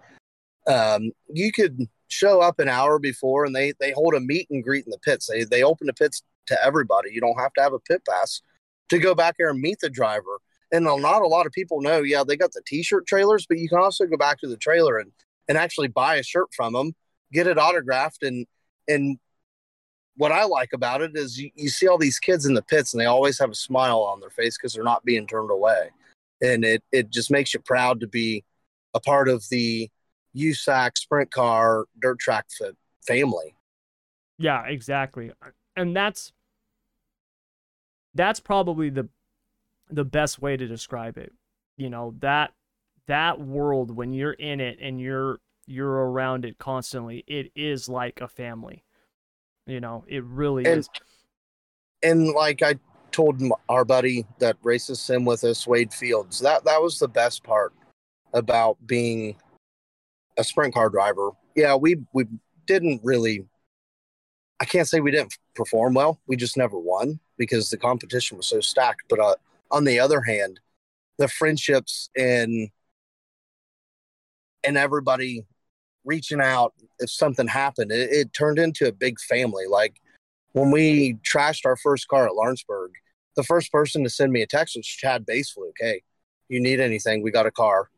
[0.66, 4.62] Um, you could show up an hour before and they they hold a meet and
[4.62, 5.26] greet in the pits.
[5.26, 7.10] They they open the pits to everybody.
[7.12, 8.40] You don't have to have a pit pass
[8.90, 10.40] to go back there and meet the driver.
[10.72, 13.68] And not a lot of people know, yeah, they got the t-shirt trailers, but you
[13.68, 15.12] can also go back to the trailer and
[15.48, 16.94] and actually buy a shirt from them,
[17.32, 18.46] get it autographed and
[18.88, 19.18] and
[20.16, 22.94] what I like about it is you, you see all these kids in the pits
[22.94, 25.90] and they always have a smile on their face because they're not being turned away.
[26.44, 28.44] And it, it just makes you proud to be
[28.92, 29.90] a part of the
[30.36, 32.76] USAC sprint car dirt track fa-
[33.06, 33.56] family.
[34.38, 35.32] Yeah, exactly.
[35.76, 36.32] And that's
[38.14, 39.08] that's probably the
[39.90, 41.32] the best way to describe it.
[41.76, 42.52] You know, that
[43.06, 48.20] that world when you're in it and you're you're around it constantly, it is like
[48.20, 48.84] a family.
[49.66, 50.88] You know, it really And- is.
[52.02, 52.74] And like I
[53.14, 57.44] told our buddy that races sim with us, Wade Fields, that, that was the best
[57.44, 57.72] part
[58.32, 59.36] about being
[60.36, 61.30] a sprint car driver.
[61.54, 62.26] Yeah, we, we
[62.66, 63.46] didn't really,
[64.58, 66.20] I can't say we didn't perform well.
[66.26, 69.02] We just never won because the competition was so stacked.
[69.08, 69.36] But uh,
[69.70, 70.58] on the other hand,
[71.18, 72.68] the friendships and
[74.64, 75.44] and everybody
[76.04, 79.66] reaching out if something happened, it, it turned into a big family.
[79.68, 80.00] Like
[80.52, 82.90] when we trashed our first car at Lawrenceburg,
[83.36, 85.72] the first person to send me a text was Chad Boespflug.
[85.78, 86.02] Hey,
[86.48, 87.22] you need anything?
[87.22, 87.90] We got a car.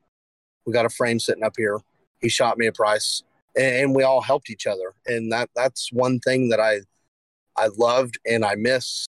[0.67, 1.81] We got a frame sitting up here.
[2.21, 3.23] He shot me a price,
[3.57, 4.95] and, we all helped each other.
[5.07, 6.81] And that that's one thing that I
[7.57, 9.07] I loved and I miss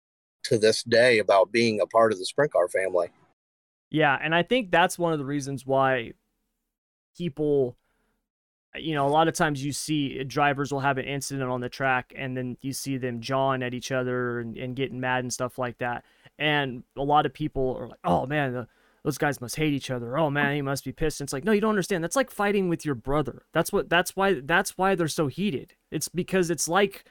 [0.44, 3.10] to this day about being a part of the sprint car family.
[3.90, 6.14] Yeah, and I think that's one of the reasons why
[7.18, 7.76] people
[8.76, 11.62] you know, a lot of times you see eh, drivers will have an incident on
[11.62, 15.24] the track and then you see them jawing at each other and, and getting mad
[15.24, 16.04] and stuff like that.
[16.40, 18.68] And a lot of people are like, oh man, the,
[19.04, 20.18] those guys must hate each other.
[20.18, 21.20] Oh man, he must be pissed.
[21.20, 22.04] And it's like, no, you don't understand.
[22.04, 23.44] That's like fighting with your brother.
[23.52, 25.74] That's what, that's why, that's why they're so heated.
[25.92, 27.06] It's because it's like,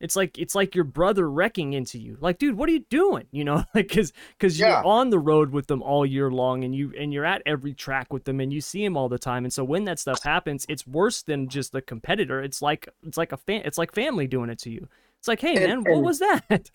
[0.00, 2.16] it's like it's like your brother wrecking into you.
[2.20, 3.26] Like dude what are you doing?
[3.30, 6.74] You know like because because you're on the road with them all year long and
[6.74, 9.44] you and you're at every track with them and you see them all the time.
[9.44, 12.42] And so when that stuff happens it's worse than just the competitor.
[12.42, 14.88] It's like it's like a fan it's like family doing it to you.
[15.18, 16.70] It's like hey And- man what was that?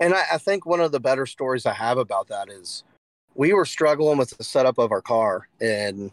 [0.00, 2.84] And I, I think one of the better stories I have about that is
[3.34, 6.10] we were struggling with the setup of our car, and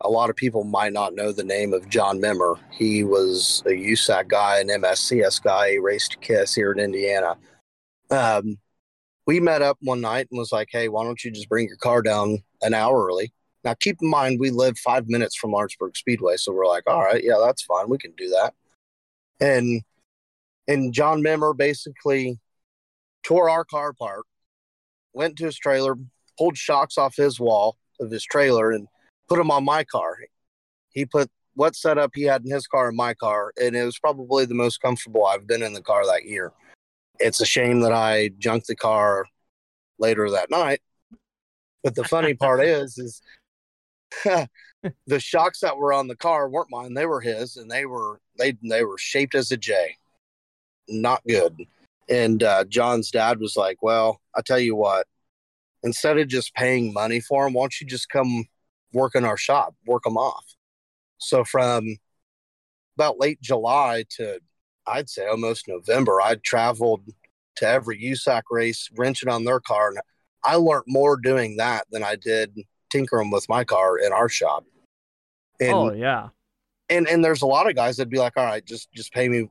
[0.00, 2.58] a lot of people might not know the name of John Memmer.
[2.70, 5.72] He was a USAC guy, an MSCS guy.
[5.72, 7.36] He raced KISS here in Indiana.
[8.10, 8.58] Um,
[9.26, 11.76] we met up one night and was like, "Hey, why don't you just bring your
[11.78, 13.32] car down an hour early?"
[13.64, 17.02] Now, keep in mind we live five minutes from Lawrenceburg Speedway, so we're like, "All
[17.02, 17.88] right, yeah, that's fine.
[17.88, 18.54] We can do that."
[19.40, 19.82] And
[20.68, 22.38] and John Memmer basically
[23.24, 24.24] tore our car apart,
[25.12, 25.96] went to his trailer,
[26.38, 28.88] pulled shocks off his wall of his trailer, and
[29.28, 30.16] put them on my car.
[30.90, 33.98] He put what setup he had in his car in my car, and it was
[33.98, 36.52] probably the most comfortable I've been in the car that year.
[37.18, 39.26] It's a shame that I junked the car
[39.98, 40.80] later that night.
[41.82, 43.22] But the funny part is, is
[45.06, 48.20] the shocks that were on the car weren't mine; they were his, and they were
[48.38, 49.96] they they were shaped as a J.
[50.88, 51.66] Not good.
[52.08, 55.06] And uh, John's dad was like, "Well, I tell you what,
[55.82, 58.46] instead of just paying money for them, why don't you just come
[58.96, 60.44] work in our shop, work them off?"
[61.18, 61.96] So from
[62.96, 64.40] about late July to
[64.86, 67.02] I'd say almost November, I traveled
[67.56, 69.98] to every USAC race, wrenching on their car, and
[70.44, 72.56] I learned more doing that than I did
[72.90, 74.64] tinkering with my car in our shop.
[75.60, 76.28] And oh yeah
[76.88, 79.28] and and there's a lot of guys that'd be like, all right, just just pay
[79.28, 79.48] me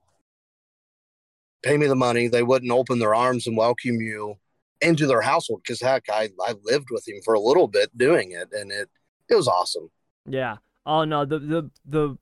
[1.63, 2.27] pay me the money.
[2.27, 4.35] They wouldn't open their arms and welcome you
[4.81, 8.31] into their household because heck, I I lived with him for a little bit doing
[8.31, 8.89] it, and it
[9.29, 9.89] it was awesome.
[10.27, 10.57] Yeah.
[10.85, 12.17] Oh no, the the the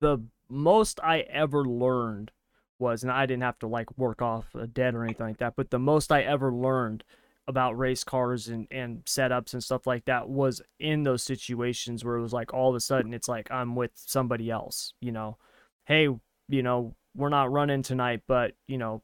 [0.00, 0.18] the
[0.48, 2.30] most I ever learned
[2.78, 5.54] was, and I didn't have to like work off a debt or anything like that,
[5.56, 7.04] but the most I ever learned
[7.48, 12.16] about race cars and and setups and stuff like that was in those situations where
[12.16, 15.38] it was like all of a sudden it's like I'm with somebody else, you know.
[15.86, 16.08] Hey,
[16.48, 19.02] you know, we're not running tonight, but you know,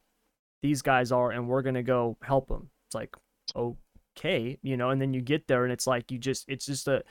[0.61, 2.69] these guys are and we're to go help them.
[2.87, 3.15] It's like
[3.55, 3.77] oh,
[4.19, 6.87] okay, you know, and then you get there and it's like you just it's just
[6.87, 7.03] a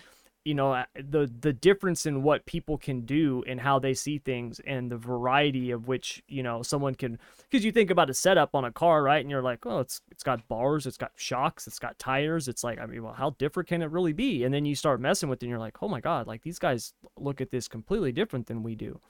[0.45, 4.61] you know the the difference in what people can do and how they see things
[4.67, 8.55] and the variety of which you know someone can because you think about a setup
[8.55, 9.21] on a car right?
[9.21, 12.65] And you're like oh it's it's got bars it's got shocks it's got tires it's
[12.65, 14.45] like i mean well how different can it really be?
[14.45, 16.59] And then you start messing with it and you're like oh my god like these
[16.59, 19.01] guys look at this completely different than we do.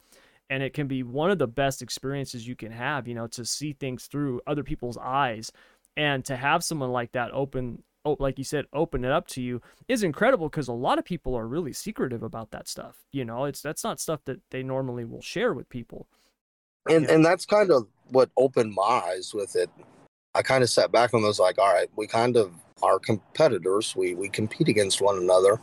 [0.51, 3.45] And it can be one of the best experiences you can have you know to
[3.45, 5.51] see things through other people's eyes
[5.95, 9.41] and to have someone like that open oh, like you said, open it up to
[9.41, 12.97] you is incredible because a lot of people are really secretive about that stuff.
[13.11, 16.07] You know, it's that's not stuff that they normally will share with people.
[16.89, 17.13] And Yeah.
[17.13, 19.69] and that's kind of what opened my eyes with it.
[20.35, 23.95] I kind of sat back and was like, all right, we kind of are competitors.
[23.95, 25.59] We we compete against one another.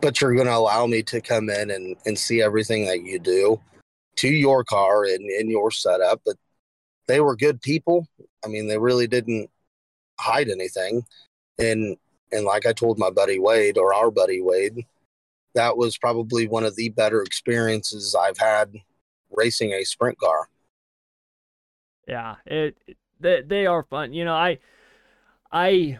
[0.00, 3.60] But you're gonna allow me to come in and, and see everything that you do
[4.16, 6.20] to your car and in your setup.
[6.24, 6.36] But
[7.08, 8.06] they were good people.
[8.44, 9.50] I mean, they really didn't
[10.18, 11.04] hide anything.
[11.58, 11.96] And
[12.32, 14.86] and like I told my buddy Wade or our buddy Wade,
[15.54, 18.74] that was probably one of the better experiences I've had
[19.30, 20.48] racing a sprint car.
[22.06, 22.76] Yeah, it,
[23.20, 24.12] they they are fun.
[24.12, 24.58] You know, I
[25.52, 25.98] I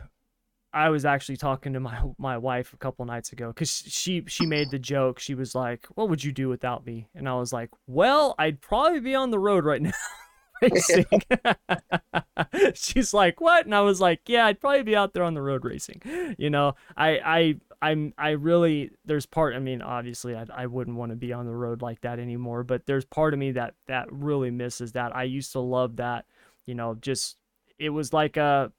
[0.73, 4.47] I was actually talking to my my wife a couple nights ago because she she
[4.47, 5.19] made the joke.
[5.21, 8.61] She was like, "What would you do without me?" And I was like, "Well, I'd
[8.61, 9.93] probably be on the road right now."
[10.63, 11.07] Racing.
[12.75, 15.43] She's like, "What?" And I was like, "Yeah, I'd probably be out there on the
[15.43, 16.03] road racing."
[16.39, 20.97] You know, I I I'm I really there's part I mean, obviously I I wouldn't
[20.97, 23.75] want to be on the road like that anymore, but there's part of me that
[23.87, 25.15] that really misses that.
[25.15, 26.27] I used to love that,
[26.67, 27.37] you know, just
[27.79, 28.73] it was like a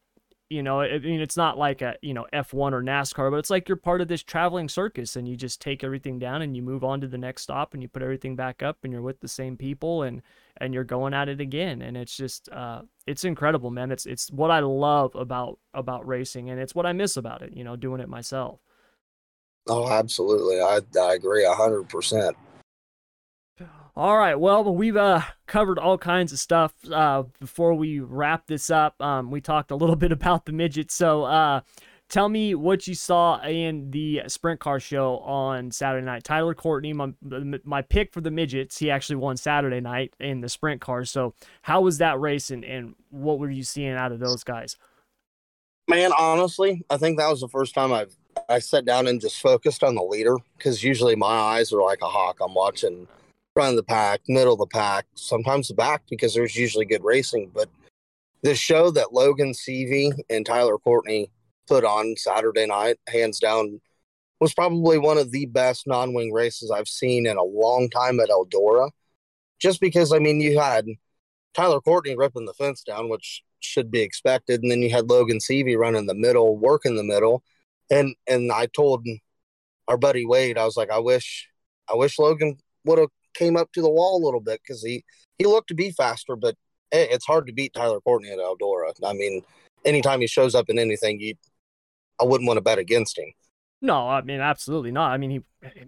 [0.50, 3.50] you know, I mean, it's not like a you know F1 or NASCAR, but it's
[3.50, 6.62] like you're part of this traveling circus, and you just take everything down and you
[6.62, 9.20] move on to the next stop, and you put everything back up, and you're with
[9.20, 10.22] the same people, and
[10.58, 13.92] and you're going at it again, and it's just uh, it's incredible, man.
[13.92, 17.54] It's it's what I love about about racing, and it's what I miss about it,
[17.54, 18.60] you know, doing it myself.
[19.68, 20.62] Oh, absolutely.
[20.62, 22.38] I I agree a hundred percent.
[23.98, 24.36] All right.
[24.36, 26.72] Well, we've uh, covered all kinds of stuff.
[26.88, 30.92] Uh, before we wrap this up, um, we talked a little bit about the midget.
[30.92, 31.62] So, uh,
[32.08, 36.24] tell me what you saw in the sprint car show on Saturday night.
[36.24, 37.12] Tyler Courtney, my,
[37.64, 41.04] my pick for the midgets, he actually won Saturday night in the sprint car.
[41.04, 41.34] So,
[41.64, 44.78] how was that race and, and what were you seeing out of those guys?
[45.88, 48.16] Man, honestly, I think that was the first time I've
[48.48, 52.04] I sat down and just focused on the leader because usually my eyes are like
[52.04, 52.38] a hawk.
[52.40, 53.08] I'm watching
[53.58, 57.04] front of the pack, middle of the pack, sometimes the back because there's usually good
[57.04, 57.50] racing.
[57.52, 57.68] But
[58.44, 61.32] the show that Logan Seavey and Tyler Courtney
[61.68, 63.82] put on Saturday night, hands down,
[64.40, 68.20] was probably one of the best non wing races I've seen in a long time
[68.20, 68.92] at Eldora.
[69.60, 70.86] Just because, I mean, you had
[71.56, 74.62] Tyler Courtney ripping the fence down, which should be expected.
[74.62, 77.42] And then you had Logan Seavey running the middle, working the middle.
[77.90, 79.04] And and I told
[79.88, 81.50] our buddy Wade, I was like, I wish
[81.92, 85.04] I wish Logan would have came up to the wall a little bit because he
[85.38, 86.56] he looked to be faster, but
[86.92, 88.94] it's hard to beat Tyler Courtney at Eldora.
[89.06, 89.44] I mean,
[89.86, 91.36] anytime he shows up in anything, you
[92.20, 93.32] I wouldn't want to bet against him.
[93.80, 95.12] No, I mean absolutely not.
[95.12, 95.42] I mean he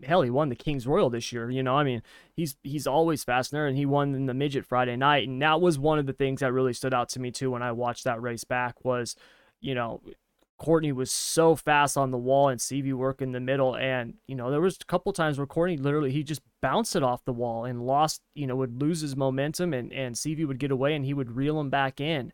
[0.04, 1.50] hell he won the Kings Royal this year.
[1.50, 2.04] You know, I mean
[2.36, 5.80] he's he's always fast and he won in the midget Friday night, and that was
[5.80, 8.22] one of the things that really stood out to me too when I watched that
[8.22, 9.16] race back was,
[9.60, 10.02] you know,
[10.60, 14.36] Courtney was so fast on the wall and Seavey work in the middle, and you
[14.36, 17.34] know there was a couple times where Courtney literally he just bounced it off the
[17.34, 20.96] wall and lost, you know, would lose his momentum, and and Seavey would get away
[20.96, 22.32] and he would reel him back in.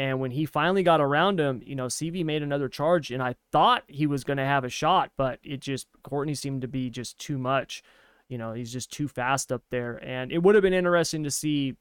[0.00, 3.34] And when he finally got around him, you know, Seavey made another charge, and I
[3.52, 6.88] thought he was going to have a shot, but it just, Courtney seemed to be
[6.88, 7.82] just too much.
[8.28, 10.02] You know, he's just too fast up there.
[10.02, 11.76] And it would have been interesting to see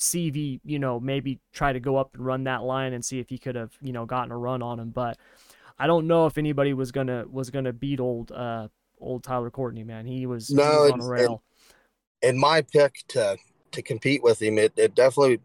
[0.00, 3.28] Seavey, you know, maybe try to go up and run that line and see if
[3.28, 4.90] he could have, you know, gotten a run on him.
[4.90, 5.18] But
[5.78, 8.68] I don't know if anybody was gonna was gonna beat old uh
[9.00, 10.06] old Tyler Courtney, man.
[10.06, 11.42] He was, no, he was on a rail.
[12.22, 13.36] In my pick to
[13.72, 15.40] to compete with him, it, it definitely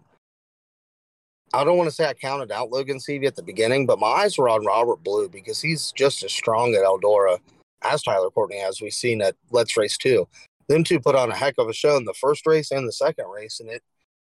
[1.53, 4.07] I don't want to say I counted out Logan Seavey at the beginning, but my
[4.07, 7.39] eyes were on Robert Ballou because he's just as strong at Eldora
[7.81, 10.27] as Tyler Courtney, as we've seen at Let's Race 2.
[10.67, 12.91] Them two put on a heck of a show in the first race and the
[12.91, 13.83] second race, and it,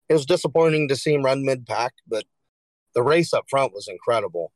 [0.10, 2.26] it was disappointing to see him run mid pack, but
[2.94, 4.52] the race up front was incredible.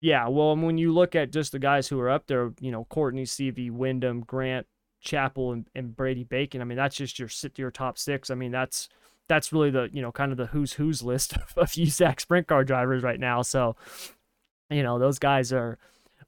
[0.00, 2.84] Yeah, well, when you look at just the guys who are up there, you know,
[2.84, 4.66] Courtney, Seavey, Windom, Grant,
[5.00, 8.30] Chappell, and, and Brady Bacon, I mean, that's just your sit your top six.
[8.30, 8.88] I mean, that's–
[9.28, 12.46] that's really the you know kind of the who's who's list of, of USAC sprint
[12.46, 13.42] car drivers right now.
[13.42, 13.76] So
[14.70, 15.78] you know those guys are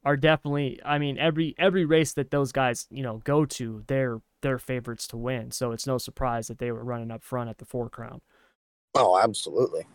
[0.04, 0.80] are definitely.
[0.84, 5.06] I mean every every race that those guys you know go to, they're they're favorites
[5.08, 5.50] to win.
[5.50, 8.20] So it's no surprise that they were running up front at the Four Crown.
[8.94, 9.86] Oh, absolutely.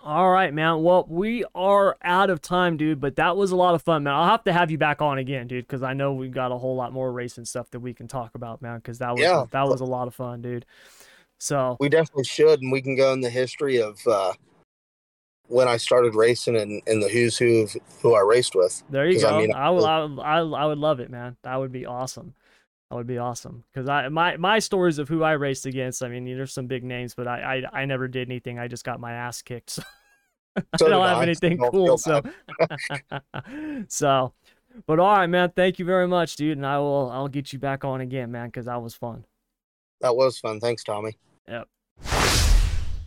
[0.00, 0.82] All right, man.
[0.84, 4.14] Well, we are out of time, dude, but that was a lot of fun, man.
[4.14, 6.56] I'll have to have you back on again, dude, because I know we've got a
[6.56, 9.44] whole lot more racing stuff that we can talk about, man, because that was yeah.
[9.50, 10.64] that was a lot of fun, dude.
[11.38, 14.34] So we definitely should, and we can go in the history of uh,
[15.48, 18.82] when I started racing and, and the who's who of who I raced with.
[18.90, 19.28] There you go.
[19.28, 21.36] I, mean, I, I, would, I would love it, man.
[21.42, 22.34] That would be awesome.
[22.90, 26.02] That would be awesome because I my my stories of who I raced against.
[26.02, 28.58] I mean, there's some big names, but I I, I never did anything.
[28.58, 29.70] I just got my ass kicked.
[29.70, 29.82] So,
[30.78, 31.22] so I don't have I.
[31.22, 31.98] anything cool.
[31.98, 32.22] So
[33.88, 34.32] so,
[34.86, 35.52] but all right, man.
[35.54, 36.56] Thank you very much, dude.
[36.56, 39.26] And I will I'll get you back on again, man, because that was fun.
[40.00, 40.58] That was fun.
[40.58, 41.18] Thanks, Tommy.
[41.46, 41.68] Yep.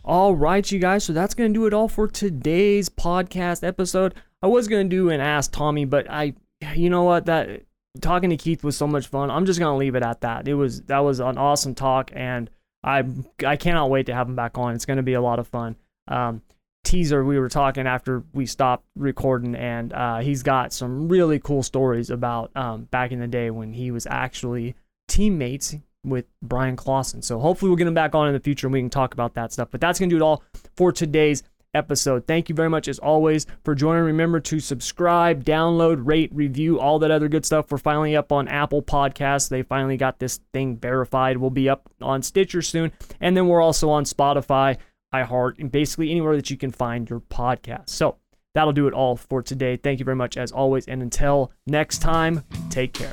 [0.04, 1.04] All right, you guys.
[1.04, 4.14] So that's going to do it all for today's podcast episode.
[4.42, 6.34] I was going to do an Ask Tommy, but I,
[6.74, 7.26] you know what?
[7.26, 7.62] That
[8.00, 9.30] talking to Keith was so much fun.
[9.30, 10.48] I'm just to leave it at that.
[10.48, 12.50] It was, that was an awesome talk, and
[12.82, 13.04] I,
[13.46, 14.74] I cannot wait to have him back on.
[14.74, 15.76] It's to be a lot of fun.
[16.08, 16.42] Um,
[16.84, 21.62] teaser, we were talking after we stopped recording, and uh, he's got some really cool
[21.62, 24.74] stories about um, back in the day when he was actually
[25.08, 25.74] teammates
[26.04, 27.22] with Bryan Clauson.
[27.22, 29.34] So hopefully we'll get him back on in the future and we can talk about
[29.34, 29.68] that stuff.
[29.70, 30.42] But that's to do it all
[30.76, 31.42] for today's
[31.74, 32.26] episode.
[32.26, 34.04] Thank you very much, as always, for joining.
[34.04, 37.70] Remember to subscribe, download, rate, review, all that other good stuff.
[37.70, 39.48] We're finally up on Apple Podcasts.
[39.48, 41.36] They finally got this thing verified.
[41.36, 42.92] We'll be up on Stitcher soon.
[43.20, 44.78] And then we're also on Spotify,
[45.14, 47.88] iHeart, and basically anywhere that you can find your podcast.
[47.90, 48.16] So
[48.54, 49.76] that'll do it all for today.
[49.76, 50.86] Thank you very much, as always.
[50.86, 53.12] And until next time, take care.